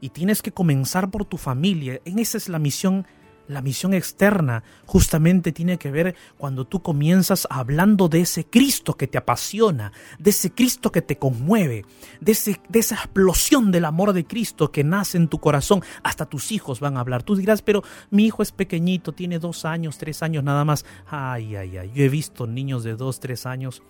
Y 0.00 0.08
tienes 0.08 0.42
que 0.42 0.50
comenzar 0.50 1.12
por 1.12 1.24
tu 1.24 1.38
familia, 1.38 2.00
en 2.04 2.18
esa 2.18 2.36
es 2.36 2.48
la 2.48 2.58
misión 2.58 3.06
la 3.48 3.62
misión 3.62 3.94
externa 3.94 4.62
justamente 4.86 5.52
tiene 5.52 5.78
que 5.78 5.90
ver 5.90 6.14
cuando 6.38 6.66
tú 6.66 6.82
comienzas 6.82 7.46
hablando 7.50 8.08
de 8.08 8.20
ese 8.20 8.44
Cristo 8.44 8.96
que 8.96 9.06
te 9.06 9.18
apasiona, 9.18 9.92
de 10.18 10.30
ese 10.30 10.52
Cristo 10.52 10.92
que 10.92 11.02
te 11.02 11.16
conmueve, 11.16 11.84
de, 12.20 12.32
esa 12.32 12.94
explosión 12.94 13.70
del 13.72 13.84
amor 13.84 14.12
de 14.12 14.24
Cristo 14.24 14.70
que 14.70 14.84
nace 14.84 15.18
en 15.18 15.28
tu 15.28 15.38
corazón. 15.38 15.82
Hasta 16.02 16.26
tus 16.26 16.52
hijos 16.52 16.80
van 16.80 16.96
a 16.96 17.00
hablar. 17.00 17.22
Tú 17.22 17.36
dirás, 17.36 17.62
pero 17.62 17.82
mi 18.10 18.26
hijo 18.26 18.42
es 18.42 18.52
pequeñito, 18.52 19.12
tiene 19.12 19.38
dos 19.38 19.64
años, 19.64 19.98
tres 19.98 20.22
años 20.22 20.44
nada 20.44 20.64
más. 20.64 20.84
Ay, 21.06 21.56
ay, 21.56 21.76
ay. 21.78 21.92
Yo 21.94 22.04
he 22.04 22.08
visto 22.08 22.46
niños 22.46 22.84
de 22.84 22.96
dos, 22.96 23.20
tres 23.20 23.46
años 23.46 23.82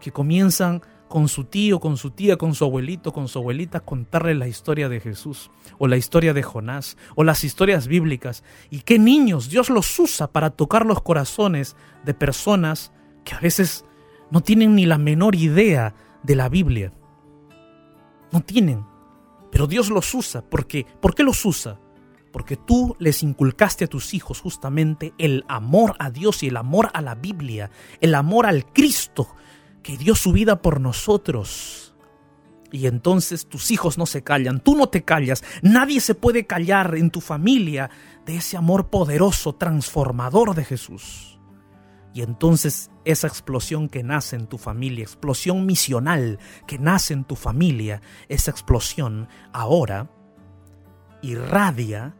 que 0.00 0.12
comienzan 0.12 0.82
con 1.08 1.28
su 1.28 1.44
tío, 1.44 1.80
con 1.80 1.96
su 1.96 2.10
tía, 2.10 2.36
con 2.36 2.54
su 2.54 2.64
abuelito, 2.64 3.12
con 3.12 3.28
su 3.28 3.38
abuelita, 3.38 3.80
contarle 3.80 4.34
la 4.34 4.48
historia 4.48 4.88
de 4.88 5.00
Jesús, 5.00 5.50
o 5.78 5.86
la 5.86 5.96
historia 5.96 6.34
de 6.34 6.42
Jonás, 6.42 6.96
o 7.14 7.24
las 7.24 7.44
historias 7.44 7.86
bíblicas. 7.86 8.42
Y 8.70 8.80
qué 8.80 8.98
niños 8.98 9.48
Dios 9.48 9.70
los 9.70 9.98
usa 9.98 10.32
para 10.32 10.50
tocar 10.50 10.84
los 10.84 11.02
corazones 11.02 11.76
de 12.04 12.14
personas 12.14 12.92
que 13.24 13.34
a 13.34 13.40
veces 13.40 13.84
no 14.30 14.40
tienen 14.40 14.74
ni 14.74 14.86
la 14.86 14.98
menor 14.98 15.36
idea 15.36 15.94
de 16.22 16.34
la 16.34 16.48
Biblia. 16.48 16.92
No 18.32 18.40
tienen. 18.40 18.84
Pero 19.50 19.66
Dios 19.66 19.90
los 19.90 20.12
usa. 20.12 20.42
¿Por 20.42 20.66
qué? 20.66 20.86
¿Por 21.00 21.14
qué 21.14 21.22
los 21.22 21.44
usa? 21.44 21.78
Porque 22.32 22.56
tú 22.56 22.96
les 22.98 23.22
inculcaste 23.22 23.84
a 23.84 23.88
tus 23.88 24.12
hijos 24.12 24.40
justamente 24.40 25.14
el 25.16 25.44
amor 25.48 25.94
a 25.98 26.10
Dios 26.10 26.42
y 26.42 26.48
el 26.48 26.56
amor 26.56 26.90
a 26.92 27.00
la 27.00 27.14
Biblia, 27.14 27.70
el 28.00 28.14
amor 28.14 28.46
al 28.46 28.66
Cristo 28.72 29.28
que 29.86 29.96
dio 29.96 30.16
su 30.16 30.32
vida 30.32 30.62
por 30.62 30.80
nosotros. 30.80 31.94
Y 32.72 32.88
entonces 32.88 33.46
tus 33.46 33.70
hijos 33.70 33.98
no 33.98 34.04
se 34.04 34.24
callan, 34.24 34.58
tú 34.58 34.74
no 34.74 34.88
te 34.88 35.04
callas, 35.04 35.44
nadie 35.62 36.00
se 36.00 36.16
puede 36.16 36.44
callar 36.44 36.96
en 36.96 37.10
tu 37.10 37.20
familia 37.20 37.88
de 38.26 38.38
ese 38.38 38.56
amor 38.56 38.90
poderoso, 38.90 39.54
transformador 39.54 40.56
de 40.56 40.64
Jesús. 40.64 41.38
Y 42.12 42.22
entonces 42.22 42.90
esa 43.04 43.28
explosión 43.28 43.88
que 43.88 44.02
nace 44.02 44.34
en 44.34 44.48
tu 44.48 44.58
familia, 44.58 45.04
explosión 45.04 45.64
misional 45.66 46.40
que 46.66 46.80
nace 46.80 47.14
en 47.14 47.22
tu 47.22 47.36
familia, 47.36 48.02
esa 48.28 48.50
explosión 48.50 49.28
ahora 49.52 50.10
irradia 51.22 52.16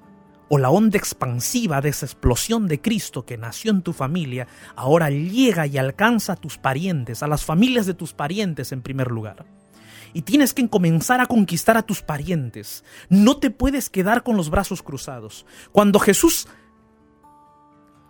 o 0.49 0.59
la 0.59 0.71
onda 0.71 0.97
expansiva 0.97 1.81
de 1.81 1.89
esa 1.89 2.07
explosión 2.07 2.69
de 2.69 2.81
Cristo 2.81 3.25
que 3.25 3.37
nació 3.37 3.71
en 3.71 3.83
tu 3.83 3.93
familia, 3.93 4.47
ahora 4.77 5.11
llega 5.11 5.67
y 5.67 5.79
alcanza 5.79 6.35
a 6.35 6.37
tus 6.37 6.59
parientes, 6.59 7.23
a 7.23 7.27
las 7.27 7.45
familias 7.45 7.87
de 7.87 7.95
tus 7.95 8.13
parientes 8.13 8.73
en 8.73 8.83
primer 8.83 9.11
lugar. 9.11 9.45
Y 10.13 10.23
tienes 10.23 10.55
que 10.55 10.69
comenzar 10.69 11.21
a 11.21 11.27
conquistar 11.27 11.77
a 11.77 11.83
tus 11.83 12.03
parientes. 12.03 12.85
No 13.09 13.37
te 13.37 13.51
puedes 13.51 13.91
quedar 13.91 14.23
con 14.23 14.37
los 14.37 14.49
brazos 14.51 14.83
cruzados. 14.83 15.45
Cuando 15.73 15.99
Jesús 15.99 16.49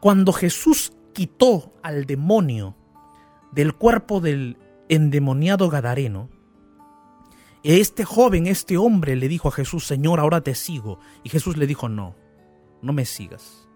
cuando 0.00 0.32
Jesús 0.32 0.92
quitó 1.14 1.72
al 1.82 2.04
demonio 2.04 2.76
del 3.50 3.74
cuerpo 3.74 4.20
del 4.20 4.58
endemoniado 4.88 5.68
gadareno, 5.68 6.28
este 7.64 8.04
joven, 8.04 8.46
este 8.46 8.76
hombre 8.76 9.16
le 9.16 9.26
dijo 9.26 9.48
a 9.48 9.52
Jesús, 9.52 9.84
Señor, 9.84 10.20
ahora 10.20 10.42
te 10.42 10.54
sigo. 10.54 11.00
Y 11.24 11.30
Jesús 11.30 11.56
le 11.56 11.66
dijo, 11.66 11.88
no, 11.88 12.14
no 12.82 12.92
me 12.92 13.04
sigas. 13.04 13.68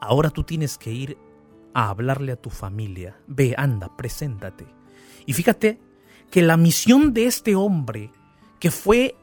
Ahora 0.00 0.30
tú 0.30 0.44
tienes 0.44 0.78
que 0.78 0.92
ir 0.92 1.18
a 1.74 1.88
hablarle 1.88 2.32
a 2.32 2.40
tu 2.40 2.50
familia. 2.50 3.20
Ve, 3.26 3.54
anda, 3.56 3.96
preséntate. 3.96 4.66
Y 5.26 5.32
fíjate 5.32 5.80
que 6.30 6.42
la 6.42 6.56
misión 6.56 7.12
de 7.12 7.26
este 7.26 7.54
hombre, 7.54 8.10
que 8.58 8.70
fue 8.70 9.14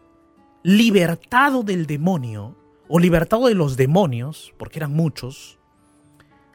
libertado 0.63 1.63
del 1.63 1.85
demonio, 1.85 2.55
o 2.87 2.99
libertado 2.99 3.47
de 3.47 3.55
los 3.55 3.77
demonios, 3.77 4.53
porque 4.57 4.79
eran 4.79 4.93
muchos, 4.93 5.59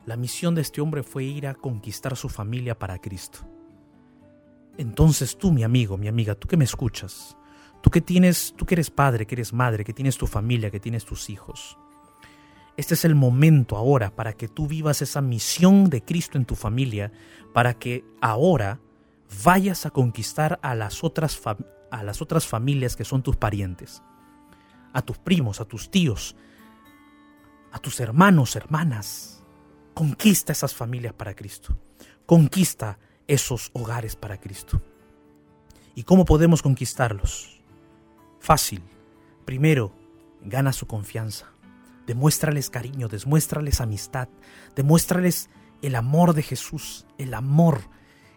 la 0.06 0.16
misión 0.16 0.54
de 0.54 0.62
este 0.62 0.80
hombre 0.80 1.02
fue 1.02 1.24
ir 1.24 1.46
a 1.46 1.54
conquistar 1.54 2.16
su 2.16 2.28
familia 2.28 2.78
para 2.78 2.98
Cristo. 2.98 3.38
Entonces 4.76 5.38
tú, 5.38 5.52
mi 5.52 5.62
amigo, 5.62 5.96
mi 5.96 6.08
amiga, 6.08 6.34
tú 6.34 6.48
que 6.48 6.56
me 6.56 6.64
escuchas, 6.64 7.36
tú 7.80 7.90
que 7.90 8.00
tienes, 8.00 8.52
tú 8.56 8.66
que 8.66 8.74
eres 8.74 8.90
padre, 8.90 9.26
que 9.26 9.36
eres 9.36 9.52
madre, 9.52 9.84
que 9.84 9.92
tienes 9.92 10.18
tu 10.18 10.26
familia, 10.26 10.70
que 10.70 10.80
tienes 10.80 11.04
tus 11.04 11.30
hijos, 11.30 11.78
este 12.76 12.94
es 12.94 13.04
el 13.04 13.14
momento 13.14 13.76
ahora 13.76 14.14
para 14.14 14.32
que 14.32 14.48
tú 14.48 14.66
vivas 14.66 15.02
esa 15.02 15.20
misión 15.20 15.90
de 15.90 16.02
Cristo 16.02 16.38
en 16.38 16.44
tu 16.44 16.56
familia, 16.56 17.12
para 17.52 17.74
que 17.74 18.04
ahora 18.20 18.80
vayas 19.44 19.86
a 19.86 19.90
conquistar 19.90 20.58
a 20.62 20.74
las 20.74 21.04
otras, 21.04 21.40
a 21.90 22.02
las 22.02 22.20
otras 22.20 22.46
familias 22.46 22.96
que 22.96 23.04
son 23.04 23.22
tus 23.22 23.36
parientes, 23.36 24.02
a 24.92 25.02
tus 25.02 25.18
primos, 25.18 25.60
a 25.60 25.64
tus 25.64 25.90
tíos, 25.90 26.34
a 27.70 27.78
tus 27.78 28.00
hermanos, 28.00 28.56
hermanas. 28.56 29.42
Conquista 29.94 30.52
esas 30.52 30.74
familias 30.74 31.12
para 31.12 31.34
Cristo. 31.34 31.76
Conquista 32.26 32.98
esos 33.28 33.70
hogares 33.72 34.16
para 34.16 34.40
Cristo. 34.40 34.80
¿Y 35.94 36.02
cómo 36.02 36.24
podemos 36.24 36.62
conquistarlos? 36.62 37.60
Fácil. 38.40 38.82
Primero, 39.44 39.92
gana 40.42 40.72
su 40.72 40.86
confianza. 40.86 41.53
Demuéstrales 42.06 42.70
cariño, 42.70 43.08
demuéstrales 43.08 43.80
amistad, 43.80 44.28
demuéstrales 44.76 45.48
el 45.82 45.96
amor 45.96 46.34
de 46.34 46.42
Jesús, 46.42 47.06
el 47.18 47.34
amor, 47.34 47.80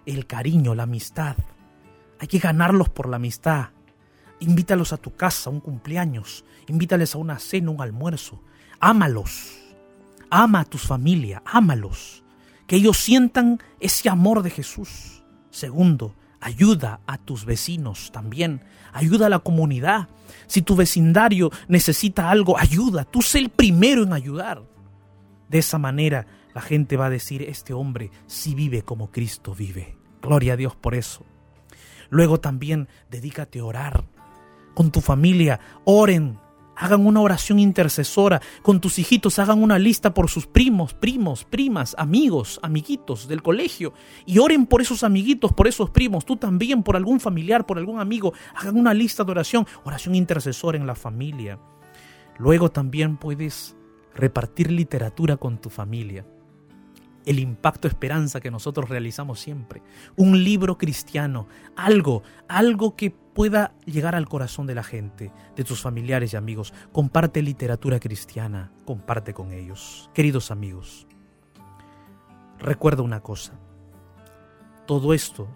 el 0.05 0.25
cariño, 0.25 0.75
la 0.75 0.83
amistad. 0.83 1.35
Hay 2.19 2.27
que 2.27 2.39
ganarlos 2.39 2.89
por 2.89 3.09
la 3.09 3.17
amistad. 3.17 3.69
Invítalos 4.39 4.93
a 4.93 4.97
tu 4.97 5.15
casa, 5.15 5.49
a 5.49 5.53
un 5.53 5.59
cumpleaños, 5.59 6.45
invítales 6.67 7.15
a 7.15 7.17
una 7.17 7.39
cena, 7.39 7.71
un 7.71 7.81
almuerzo. 7.81 8.41
Ámalos. 8.79 9.59
Ama 10.29 10.61
a 10.61 10.65
tu 10.65 10.77
familia, 10.77 11.41
ámalos. 11.45 12.23
Que 12.67 12.77
ellos 12.77 12.97
sientan 12.97 13.61
ese 13.79 14.09
amor 14.09 14.43
de 14.43 14.49
Jesús. 14.49 15.23
Segundo, 15.49 16.13
ayuda 16.41 17.01
a 17.07 17.17
tus 17.17 17.45
vecinos 17.45 18.11
también. 18.11 18.61
Ayuda 18.93 19.27
a 19.27 19.29
la 19.29 19.39
comunidad. 19.39 20.09
Si 20.47 20.61
tu 20.61 20.75
vecindario 20.75 21.51
necesita 21.67 22.29
algo, 22.29 22.57
ayuda. 22.57 23.05
Tú 23.05 23.21
sé 23.21 23.39
el 23.39 23.49
primero 23.49 24.03
en 24.03 24.13
ayudar. 24.13 24.63
De 25.49 25.59
esa 25.59 25.77
manera 25.77 26.27
la 26.53 26.61
gente 26.61 26.97
va 26.97 27.05
a 27.05 27.11
decir, 27.11 27.43
este 27.43 27.73
hombre 27.73 28.11
sí 28.25 28.55
vive 28.55 28.81
como 28.81 29.11
Cristo 29.11 29.53
vive. 29.53 29.97
Gloria 30.21 30.53
a 30.53 30.57
Dios 30.57 30.75
por 30.75 30.95
eso. 30.95 31.25
Luego 32.09 32.39
también 32.39 32.87
dedícate 33.09 33.59
a 33.59 33.65
orar 33.65 34.05
con 34.73 34.91
tu 34.91 35.01
familia. 35.01 35.59
Oren, 35.85 36.39
hagan 36.77 37.05
una 37.05 37.21
oración 37.21 37.59
intercesora. 37.59 38.41
Con 38.61 38.79
tus 38.79 38.99
hijitos 38.99 39.39
hagan 39.39 39.61
una 39.61 39.79
lista 39.79 40.13
por 40.13 40.29
sus 40.29 40.47
primos, 40.47 40.93
primos, 40.93 41.43
primas, 41.43 41.95
amigos, 41.97 42.59
amiguitos 42.61 43.27
del 43.27 43.41
colegio. 43.41 43.93
Y 44.25 44.39
oren 44.39 44.65
por 44.65 44.81
esos 44.81 45.03
amiguitos, 45.03 45.53
por 45.53 45.67
esos 45.67 45.89
primos. 45.89 46.25
Tú 46.25 46.37
también, 46.37 46.83
por 46.83 46.95
algún 46.95 47.19
familiar, 47.19 47.65
por 47.65 47.77
algún 47.77 47.99
amigo. 47.99 48.33
Hagan 48.55 48.77
una 48.77 48.93
lista 48.93 49.23
de 49.23 49.31
oración. 49.31 49.65
Oración 49.83 50.15
intercesora 50.15 50.77
en 50.77 50.87
la 50.87 50.95
familia. 50.95 51.59
Luego 52.37 52.69
también 52.69 53.17
puedes 53.17 53.75
repartir 54.13 54.71
literatura 54.71 55.37
con 55.37 55.57
tu 55.59 55.69
familia 55.69 56.25
el 57.27 57.39
impacto 57.39 57.89
esperanza 57.89 58.39
que 58.39 58.49
nosotros 58.49 58.89
realizamos 58.89 59.41
siempre. 59.41 59.83
Un 60.15 60.45
libro 60.45 60.77
cristiano, 60.77 61.45
algo, 61.75 62.23
algo 62.47 62.95
que 62.95 63.13
pueda 63.37 63.75
llegar 63.85 64.15
al 64.15 64.27
corazón 64.27 64.65
de 64.65 64.73
la 64.73 64.81
gente, 64.81 65.31
de 65.55 65.63
tus 65.63 65.79
familiares 65.79 66.33
y 66.33 66.37
amigos. 66.37 66.73
Comparte 66.91 67.43
literatura 67.43 67.99
cristiana, 67.99 68.71
comparte 68.83 69.35
con 69.35 69.51
ellos. 69.51 70.09
Queridos 70.15 70.49
amigos, 70.49 71.05
recuerda 72.57 73.03
una 73.03 73.19
cosa. 73.19 73.53
Todo 74.87 75.13
esto, 75.13 75.47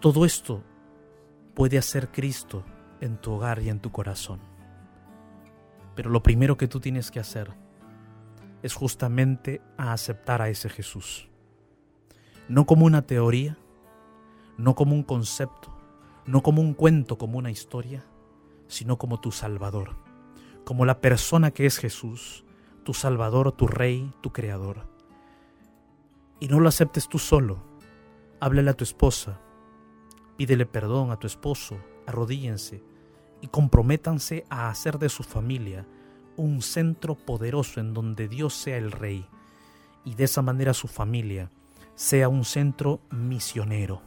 todo 0.00 0.24
esto 0.24 0.62
puede 1.52 1.76
hacer 1.76 2.10
Cristo 2.10 2.64
en 3.02 3.18
tu 3.18 3.32
hogar 3.32 3.60
y 3.60 3.68
en 3.68 3.80
tu 3.80 3.92
corazón. 3.92 4.40
Pero 5.94 6.08
lo 6.08 6.22
primero 6.22 6.56
que 6.56 6.66
tú 6.66 6.80
tienes 6.80 7.10
que 7.10 7.20
hacer 7.20 7.52
es 8.62 8.72
justamente 8.72 9.60
aceptar 9.76 10.40
a 10.40 10.48
ese 10.48 10.70
Jesús. 10.70 11.28
No 12.48 12.64
como 12.64 12.86
una 12.86 13.02
teoría, 13.02 13.58
no 14.56 14.74
como 14.74 14.94
un 14.94 15.02
concepto, 15.02 15.75
no 16.26 16.42
como 16.42 16.60
un 16.60 16.74
cuento, 16.74 17.18
como 17.18 17.38
una 17.38 17.50
historia, 17.50 18.04
sino 18.68 18.98
como 18.98 19.20
tu 19.20 19.30
Salvador, 19.32 19.96
como 20.64 20.84
la 20.84 21.00
persona 21.00 21.52
que 21.52 21.66
es 21.66 21.78
Jesús, 21.78 22.44
tu 22.82 22.94
Salvador, 22.94 23.52
tu 23.52 23.66
Rey, 23.66 24.12
tu 24.20 24.32
Creador. 24.32 24.86
Y 26.40 26.48
no 26.48 26.60
lo 26.60 26.68
aceptes 26.68 27.08
tú 27.08 27.18
solo, 27.18 27.62
háblale 28.40 28.70
a 28.70 28.74
tu 28.74 28.84
esposa, 28.84 29.40
pídele 30.36 30.66
perdón 30.66 31.10
a 31.10 31.16
tu 31.16 31.26
esposo, 31.26 31.78
arrodíllense 32.06 32.82
y 33.40 33.48
comprométanse 33.48 34.44
a 34.50 34.68
hacer 34.68 34.98
de 34.98 35.08
su 35.08 35.22
familia 35.22 35.86
un 36.36 36.60
centro 36.62 37.14
poderoso 37.14 37.80
en 37.80 37.94
donde 37.94 38.28
Dios 38.28 38.54
sea 38.54 38.76
el 38.76 38.92
rey. 38.92 39.26
Y 40.04 40.14
de 40.14 40.24
esa 40.24 40.42
manera 40.42 40.74
su 40.74 40.88
familia 40.88 41.50
sea 41.94 42.28
un 42.28 42.44
centro 42.44 43.00
misionero, 43.10 44.02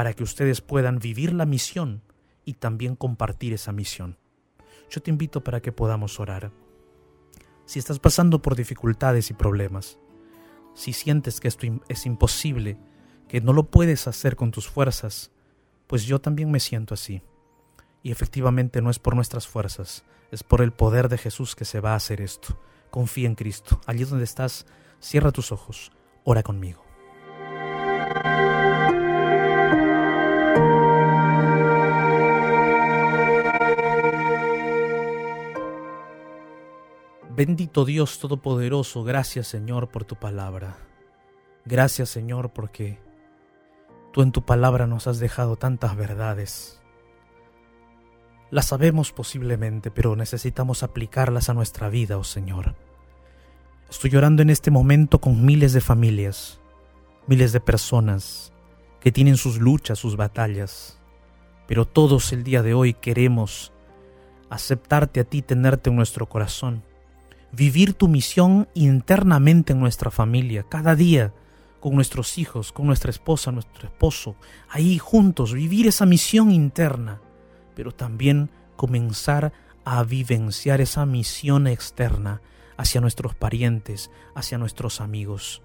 para 0.00 0.14
que 0.14 0.22
ustedes 0.22 0.62
puedan 0.62 0.98
vivir 0.98 1.34
la 1.34 1.44
misión 1.44 2.00
y 2.46 2.54
también 2.54 2.96
compartir 2.96 3.52
esa 3.52 3.70
misión. 3.70 4.16
Yo 4.88 5.02
te 5.02 5.10
invito 5.10 5.44
para 5.44 5.60
que 5.60 5.72
podamos 5.72 6.18
orar. 6.20 6.52
Si 7.66 7.78
estás 7.78 7.98
pasando 7.98 8.40
por 8.40 8.56
dificultades 8.56 9.28
y 9.28 9.34
problemas, 9.34 9.98
si 10.72 10.94
sientes 10.94 11.38
que 11.38 11.48
esto 11.48 11.66
es 11.90 12.06
imposible, 12.06 12.78
que 13.28 13.42
no 13.42 13.52
lo 13.52 13.64
puedes 13.64 14.06
hacer 14.06 14.36
con 14.36 14.52
tus 14.52 14.70
fuerzas, 14.70 15.32
pues 15.86 16.04
yo 16.04 16.18
también 16.18 16.50
me 16.50 16.60
siento 16.60 16.94
así. 16.94 17.22
Y 18.02 18.10
efectivamente 18.10 18.80
no 18.80 18.88
es 18.88 18.98
por 18.98 19.14
nuestras 19.14 19.46
fuerzas, 19.46 20.06
es 20.30 20.42
por 20.42 20.62
el 20.62 20.72
poder 20.72 21.10
de 21.10 21.18
Jesús 21.18 21.54
que 21.54 21.66
se 21.66 21.80
va 21.80 21.92
a 21.92 21.96
hacer 21.96 22.22
esto. 22.22 22.58
Confía 22.88 23.26
en 23.26 23.34
Cristo. 23.34 23.82
Allí 23.84 24.04
donde 24.04 24.24
estás, 24.24 24.64
cierra 24.98 25.30
tus 25.30 25.52
ojos, 25.52 25.92
ora 26.24 26.42
conmigo. 26.42 26.89
Bendito 37.40 37.86
Dios 37.86 38.18
Todopoderoso, 38.18 39.02
gracias 39.02 39.46
Señor 39.46 39.88
por 39.88 40.04
tu 40.04 40.14
palabra. 40.14 40.76
Gracias 41.64 42.10
Señor 42.10 42.52
porque 42.52 42.98
tú 44.12 44.20
en 44.20 44.30
tu 44.30 44.44
palabra 44.44 44.86
nos 44.86 45.06
has 45.06 45.20
dejado 45.20 45.56
tantas 45.56 45.96
verdades 45.96 46.82
las 48.50 48.66
sabemos 48.66 49.12
posiblemente, 49.12 49.90
pero 49.90 50.16
necesitamos 50.16 50.82
aplicarlas 50.82 51.48
a 51.48 51.54
nuestra 51.54 51.88
vida, 51.88 52.18
oh 52.18 52.24
Señor. 52.24 52.74
Estoy 53.88 54.10
llorando 54.10 54.42
en 54.42 54.50
este 54.50 54.70
momento 54.70 55.18
con 55.18 55.42
miles 55.42 55.72
de 55.72 55.80
familias, 55.80 56.60
miles 57.26 57.52
de 57.54 57.60
personas 57.60 58.52
que 59.00 59.12
tienen 59.12 59.38
sus 59.38 59.58
luchas, 59.58 59.98
sus 59.98 60.18
batallas, 60.18 61.00
pero 61.66 61.86
todos 61.86 62.34
el 62.34 62.44
día 62.44 62.62
de 62.62 62.74
hoy 62.74 62.92
queremos 62.92 63.72
aceptarte 64.50 65.20
a 65.20 65.24
ti, 65.24 65.40
tenerte 65.40 65.88
en 65.88 65.96
nuestro 65.96 66.28
corazón, 66.28 66.82
vivir 67.52 67.94
tu 67.94 68.08
misión 68.08 68.68
internamente 68.74 69.72
en 69.72 69.80
nuestra 69.80 70.10
familia, 70.10 70.64
cada 70.68 70.94
día, 70.94 71.32
con 71.80 71.94
nuestros 71.94 72.38
hijos, 72.38 72.72
con 72.72 72.86
nuestra 72.86 73.10
esposa, 73.10 73.52
nuestro 73.52 73.88
esposo, 73.88 74.36
ahí 74.68 74.98
juntos, 74.98 75.54
vivir 75.54 75.86
esa 75.86 76.06
misión 76.06 76.50
interna 76.50 77.20
pero 77.80 77.92
también 77.92 78.50
comenzar 78.76 79.54
a 79.86 80.02
vivenciar 80.04 80.82
esa 80.82 81.06
misión 81.06 81.66
externa 81.66 82.42
hacia 82.76 83.00
nuestros 83.00 83.34
parientes, 83.34 84.10
hacia 84.34 84.58
nuestros 84.58 85.00
amigos. 85.00 85.62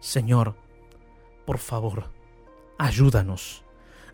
Señor, 0.00 0.56
por 1.46 1.58
favor, 1.58 2.10
ayúdanos. 2.76 3.64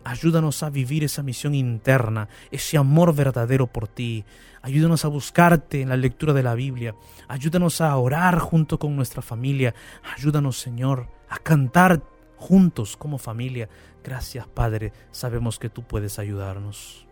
Ayúdanos 0.05 0.63
a 0.63 0.69
vivir 0.69 1.03
esa 1.03 1.21
misión 1.21 1.53
interna, 1.53 2.29
ese 2.51 2.77
amor 2.77 3.13
verdadero 3.13 3.67
por 3.67 3.89
ti. 3.89 4.23
Ayúdanos 4.61 5.03
a 5.03 5.09
buscarte 5.09 5.81
en 5.81 5.89
la 5.89 5.97
lectura 5.97 6.31
de 6.31 6.43
la 6.43 6.55
Biblia. 6.55 6.95
Ayúdanos 7.27 7.81
a 7.81 7.95
orar 7.97 8.39
junto 8.39 8.79
con 8.79 8.95
nuestra 8.95 9.21
familia. 9.21 9.75
Ayúdanos, 10.15 10.57
Señor, 10.57 11.09
a 11.27 11.39
cantar 11.39 12.01
juntos 12.37 12.95
como 12.95 13.17
familia. 13.17 13.67
Gracias, 14.03 14.47
Padre. 14.47 14.93
Sabemos 15.11 15.59
que 15.59 15.69
tú 15.69 15.83
puedes 15.83 16.19
ayudarnos 16.19 17.05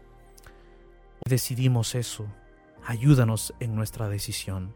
decidimos 1.25 1.95
eso, 1.95 2.27
ayúdanos 2.85 3.53
en 3.59 3.75
nuestra 3.75 4.09
decisión. 4.09 4.75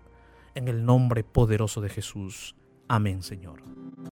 En 0.56 0.68
el 0.68 0.86
nombre 0.86 1.24
poderoso 1.24 1.82
de 1.82 1.90
Jesús. 1.90 2.56
Amén, 2.88 3.22
Señor. 3.22 3.62